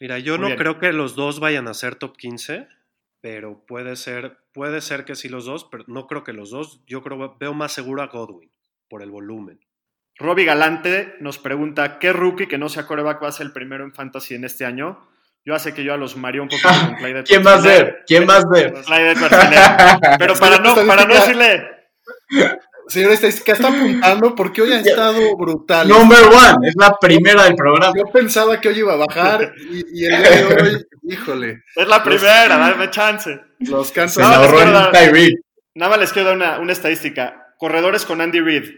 [0.01, 2.69] Mira, yo no creo que los dos vayan a ser top 15,
[3.21, 6.85] pero puede ser, puede ser que sí los dos, pero no creo que los dos.
[6.87, 8.51] Yo creo veo más seguro a Godwin
[8.89, 9.61] por el volumen.
[10.17, 13.85] Robbie Galante nos pregunta, ¿qué rookie que no sea coreback va a ser el primero
[13.85, 15.09] en fantasy en este año?
[15.47, 18.03] Yo hace que yo a los mario un poco con Clyde ¿Quién va a ser?
[18.07, 18.75] ¿Quién va a ser?
[20.19, 21.71] Pero para no, para no decirle.
[22.87, 25.89] Señor estadística, está apuntando porque hoy ha estado brutal.
[25.89, 27.93] Number one, es la primera del programa.
[27.97, 31.63] Yo pensaba que hoy iba a bajar y, el día de hoy, híjole.
[31.77, 33.41] Es la primera, dame chance.
[33.61, 34.27] Los Kansas.
[35.77, 37.55] Nada más les quiero dar una, una estadística.
[37.59, 38.71] Corredores con Andy Reid.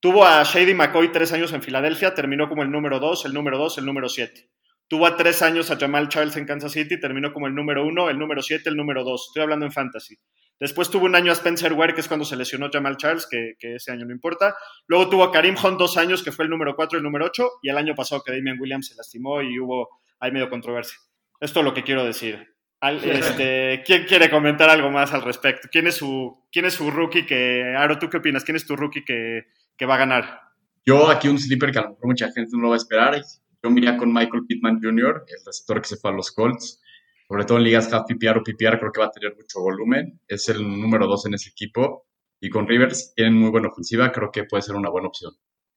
[0.00, 3.58] Tuvo a Shady McCoy tres años en Filadelfia, terminó como el número dos, el número
[3.58, 4.48] dos, el número siete.
[4.92, 8.10] Tuvo a tres años a Jamal Charles en Kansas City, terminó como el número uno,
[8.10, 9.28] el número siete, el número dos.
[9.28, 10.18] Estoy hablando en fantasy.
[10.60, 13.54] Después tuvo un año a Spencer Ware, que es cuando se lesionó Jamal Charles, que,
[13.58, 14.54] ese año no importa.
[14.86, 17.52] Luego tuvo a Karim Hunt dos años, que fue el número cuatro, el número ocho.
[17.62, 19.88] Y el año pasado que Damian Williams se lastimó y hubo
[20.20, 20.98] ahí medio controversia.
[21.40, 22.54] Esto es lo que quiero decir.
[22.82, 25.68] este, ¿Quién quiere comentar algo más al respecto?
[25.72, 27.74] ¿Quién es su, quién es su rookie que...
[27.78, 28.44] Aro, ¿tú qué opinas?
[28.44, 30.40] ¿Quién es tu rookie que, que va a ganar?
[30.84, 33.22] Yo aquí un sleeper que a lo mejor mucha gente no lo va a esperar
[33.62, 36.80] yo me con Michael Pittman Jr., el receptor que se fue a los Colts.
[37.28, 40.20] Sobre todo en ligas half PPR o PPR creo que va a tener mucho volumen.
[40.26, 42.06] Es el número dos en ese equipo.
[42.40, 45.32] Y con Rivers tienen muy buena ofensiva, creo que puede ser una buena opción.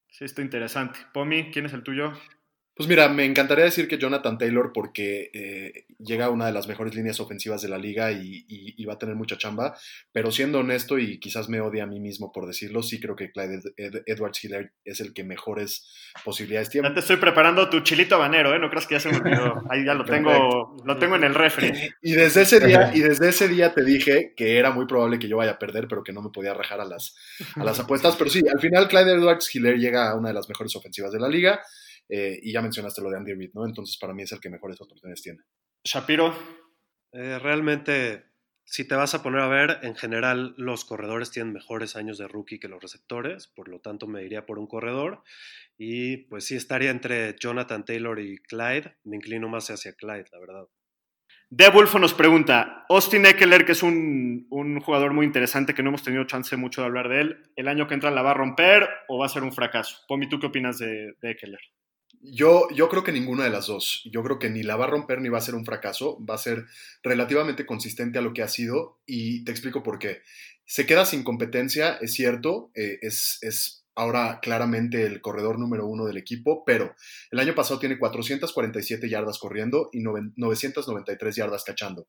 [0.09, 0.99] Sí, está interesante.
[1.13, 2.11] Pomi, ¿quién es el tuyo?
[2.75, 6.67] Pues mira, me encantaría decir que Jonathan Taylor porque eh, llega a una de las
[6.67, 9.77] mejores líneas ofensivas de la liga y, y- y va a tener mucha chamba,
[10.11, 13.31] pero siendo honesto y quizás me odie a mí mismo por decirlo, sí creo que
[13.31, 15.87] Clyde Ed- Ed- Edwards Hiller es el que mejores
[16.25, 16.89] posibilidades tiene.
[16.89, 18.59] Ya te estoy preparando tu chilito habanero, ¿eh?
[18.59, 19.63] No creas que ya se me olvidó.
[19.69, 21.71] Ahí ya lo tengo, lo tengo en el refri.
[22.01, 25.29] Y desde ese día, y desde ese día te dije que era muy probable que
[25.29, 27.15] yo vaya a perder, pero que no me podía rajar a las,
[27.55, 28.17] a las apuestas.
[28.17, 31.19] Pero sí, al final Clyde Edwards Hiller llega a una de las mejores ofensivas de
[31.21, 31.61] la liga.
[32.09, 33.65] Eh, y ya mencionaste lo de Andy Reid, ¿no?
[33.65, 35.39] Entonces para mí es el que mejores oportunidades tiene.
[35.83, 36.33] Shapiro,
[37.17, 38.25] Eh, realmente,
[38.65, 42.27] si te vas a poner a ver, en general los corredores tienen mejores años de
[42.27, 45.23] rookie que los receptores, por lo tanto me iría por un corredor.
[45.77, 48.97] Y pues sí estaría entre Jonathan Taylor y Clyde.
[49.05, 50.67] Me inclino más hacia Clyde, la verdad.
[51.49, 55.89] De Wolfo nos pregunta, Austin Eckler, que es un, un jugador muy interesante que no
[55.89, 58.33] hemos tenido chance mucho de hablar de él, ¿el año que entra la va a
[58.33, 60.03] romper o va a ser un fracaso?
[60.07, 61.59] Pomi, ¿tú qué opinas de, de Eckler?
[62.31, 64.01] Yo, yo creo que ninguna de las dos.
[64.11, 66.17] Yo creo que ni la va a romper ni va a ser un fracaso.
[66.25, 66.65] Va a ser
[67.03, 70.21] relativamente consistente a lo que ha sido y te explico por qué.
[70.65, 76.05] Se queda sin competencia, es cierto, eh, es, es ahora claramente el corredor número uno
[76.05, 76.95] del equipo, pero
[77.31, 82.07] el año pasado tiene 447 yardas corriendo y noven- 993 yardas cachando.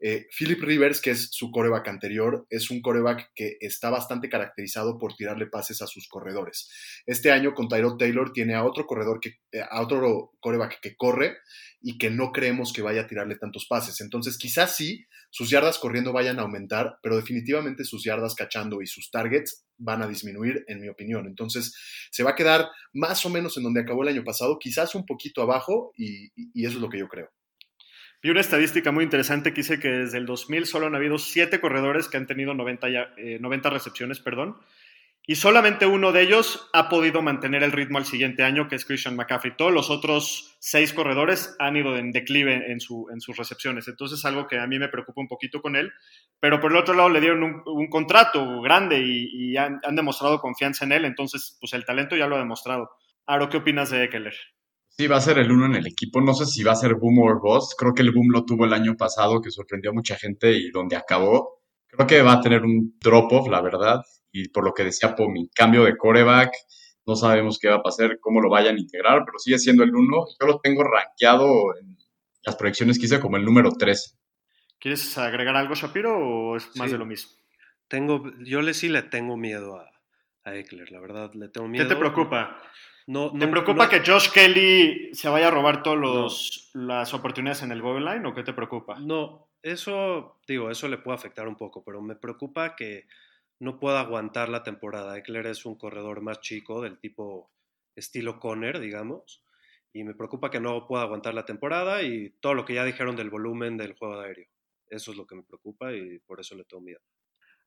[0.00, 4.98] Eh, Philip Rivers, que es su coreback anterior, es un coreback que está bastante caracterizado
[4.98, 6.70] por tirarle pases a sus corredores.
[7.06, 10.96] Este año con Tyrod Taylor tiene a otro corredor que, eh, a otro coreback que
[10.96, 11.36] corre
[11.82, 14.00] y que no creemos que vaya a tirarle tantos pases.
[14.00, 18.86] Entonces, quizás sí, sus yardas corriendo vayan a aumentar, pero definitivamente sus yardas cachando y
[18.86, 21.26] sus targets van a disminuir, en mi opinión.
[21.26, 21.74] Entonces,
[22.10, 25.06] se va a quedar más o menos en donde acabó el año pasado, quizás un
[25.06, 26.30] poquito abajo, y,
[26.64, 27.30] eso es lo que yo creo.
[28.22, 31.60] Vi una estadística muy interesante que dice que desde el 2000 solo han habido 7
[31.60, 34.56] corredores que han tenido 90, ya- eh, 90 recepciones, perdón,
[35.26, 38.84] y solamente uno de ellos ha podido mantener el ritmo al siguiente año, que es
[38.84, 39.54] Christian McCaffrey.
[39.56, 43.86] Todos los otros 6 corredores han ido en declive en, su, en sus recepciones.
[43.86, 45.92] Entonces es algo que a mí me preocupa un poquito con él.
[46.40, 50.92] Pero por el otro lado le dieron un, contrato grande y, han demostrado confianza en
[50.92, 51.04] él.
[51.04, 52.90] Entonces, pues el talento ya lo ha demostrado.
[53.26, 54.34] Aro, ¿qué opinas de Eckler?
[55.00, 56.20] Sí, va a ser el uno en el equipo.
[56.20, 57.74] No sé si va a ser boom o boss.
[57.74, 60.70] Creo que el boom lo tuvo el año pasado, que sorprendió a mucha gente y
[60.70, 61.62] donde acabó.
[61.86, 64.02] Creo que va a tener un drop-off, la verdad.
[64.30, 66.52] Y por lo que decía Pomi, cambio de coreback.
[67.06, 69.94] No sabemos qué va a pasar, cómo lo vayan a integrar, pero sigue siendo el
[69.94, 70.26] uno.
[70.38, 71.46] Yo lo tengo rankeado
[71.80, 71.96] en
[72.44, 74.18] las proyecciones que hice como el número 13.
[74.78, 76.92] ¿Quieres agregar algo, Shapiro, o es más Sí.
[76.92, 77.30] de lo mismo?
[77.88, 79.90] Tengo, yo le sí le tengo miedo a,
[80.44, 81.88] a Eckler, la verdad, le tengo miedo.
[81.88, 82.60] ¿Qué te preocupa?
[83.10, 87.62] No, ¿Te no- preocupa no- que Josh Kelly se vaya a robar todas las oportunidades
[87.62, 89.00] en el goal line o qué te preocupa?
[89.00, 93.06] No, eso, digo, eso le puede afectar un poco, pero me preocupa que
[93.58, 95.18] no pueda aguantar la temporada.
[95.18, 97.50] Eckler es un corredor más chico, del tipo
[97.96, 99.42] estilo Conner, digamos,
[99.92, 103.16] y me preocupa que no pueda aguantar la temporada y todo lo que ya dijeron
[103.16, 104.46] del volumen del juego aéreo.
[104.88, 107.00] Eso es lo que me preocupa y por eso le tengo miedo.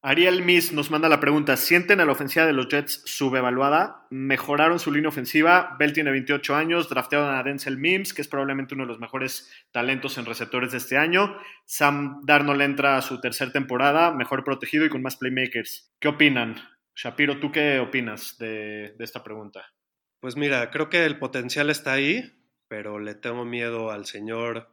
[0.05, 4.05] Ariel Miss nos manda la pregunta: ¿Sienten a la ofensiva de los Jets subevaluada?
[4.09, 5.77] ¿Mejoraron su línea ofensiva?
[5.79, 9.49] Bell tiene 28 años, draftearon a Denzel Mims, que es probablemente uno de los mejores
[9.71, 11.37] talentos en receptores de este año.
[11.63, 15.89] Sam Darnold entra a su tercera temporada, mejor protegido y con más playmakers.
[15.99, 16.57] ¿Qué opinan?
[16.93, 19.71] Shapiro, ¿tú qué opinas de, de esta pregunta?
[20.19, 24.69] Pues mira, creo que el potencial está ahí, pero le tengo miedo al señor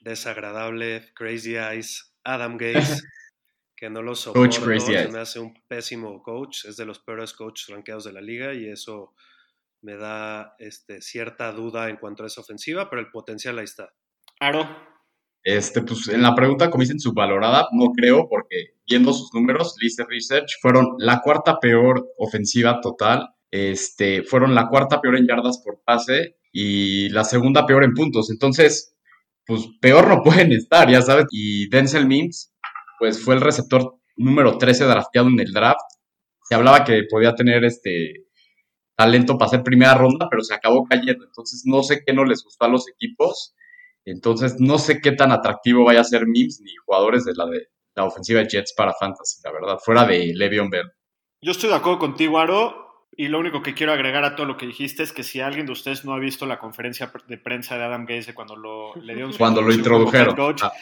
[0.00, 3.00] desagradable, Crazy Eyes, Adam Gaze,
[3.76, 4.62] que no lo soporto.
[4.62, 5.12] Crazy se Eyes.
[5.12, 8.66] me hace un pésimo coach, es de los peores coaches rankeados de la liga y
[8.68, 9.14] eso
[9.82, 13.92] me da este, cierta duda en cuanto a esa ofensiva, pero el potencial ahí está.
[14.40, 14.66] Aro,
[15.44, 20.04] Este, pues en la pregunta, como dicen, subvalorada, no creo, porque viendo sus números, hice
[20.08, 25.80] research, fueron la cuarta peor ofensiva total, este, fueron la cuarta peor en yardas por
[25.84, 28.30] pase y la segunda peor en puntos.
[28.30, 28.96] Entonces,
[29.46, 31.26] pues peor no pueden estar, ya sabes.
[31.30, 32.52] Y Denzel Mims,
[32.98, 35.80] pues fue el receptor número 13 drafteado en el draft.
[36.48, 38.24] Se hablaba que podía tener este
[38.96, 41.24] talento para ser primera ronda, pero se acabó cayendo.
[41.24, 43.54] Entonces, no sé qué no les gustó a los equipos.
[44.04, 47.66] Entonces, no sé qué tan atractivo vaya a ser Mims ni jugadores de la, de
[47.94, 50.90] la ofensiva de Jets para Fantasy, la verdad, fuera de Le'Veon Bell.
[51.42, 54.56] Yo estoy de acuerdo contigo, Aro, y lo único que quiero agregar a todo lo
[54.56, 57.76] que dijiste es que si alguien de ustedes no ha visto la conferencia de prensa
[57.76, 60.36] de Adam Gaze cuando lo, le dieron su Cuando lo introdujeron.
[60.36, 60.72] coach, Ah.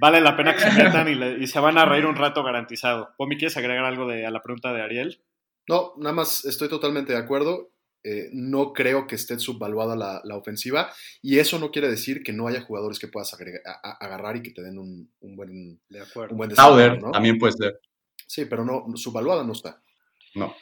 [0.00, 2.42] Vale la pena que se metan y, le- y se van a reír un rato
[2.42, 3.10] garantizado.
[3.16, 5.22] Pomi, ¿quieres agregar algo de, a la pregunta de Ariel?
[5.68, 7.70] No, nada más estoy totalmente de acuerdo.
[8.04, 10.90] Eh, no creo que esté subvaluada la, la ofensiva
[11.22, 14.36] y eso no quiere decir que no haya jugadores que puedas agrega- a- a- agarrar
[14.36, 16.32] y que te den un, un buen, De acuerdo.
[16.32, 16.50] un buen
[17.00, 17.12] ¿no?
[17.12, 17.78] también puede ser.
[18.26, 19.80] Sí, pero no, subvaluada no está.
[20.34, 20.52] No.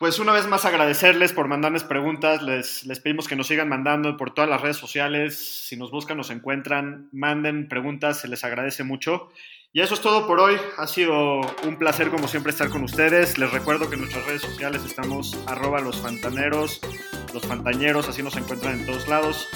[0.00, 4.16] Pues una vez más agradecerles por mandarles preguntas, les, les pedimos que nos sigan mandando
[4.16, 8.82] por todas las redes sociales, si nos buscan, nos encuentran, manden preguntas, se les agradece
[8.82, 9.28] mucho.
[9.74, 13.36] Y eso es todo por hoy, ha sido un placer como siempre estar con ustedes,
[13.36, 16.80] les recuerdo que en nuestras redes sociales estamos arroba los fantaneros,
[17.34, 19.48] los fantañeros, así nos encuentran en todos lados.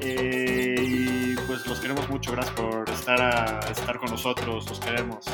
[0.00, 5.24] Eh, y pues los queremos mucho, gracias por estar, a, estar con nosotros, los queremos.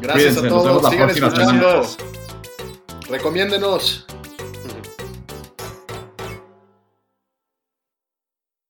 [0.00, 2.25] Gracias Cuídense, a todos, la sigan próxima escuchando.
[3.08, 4.04] Recomiéndenos.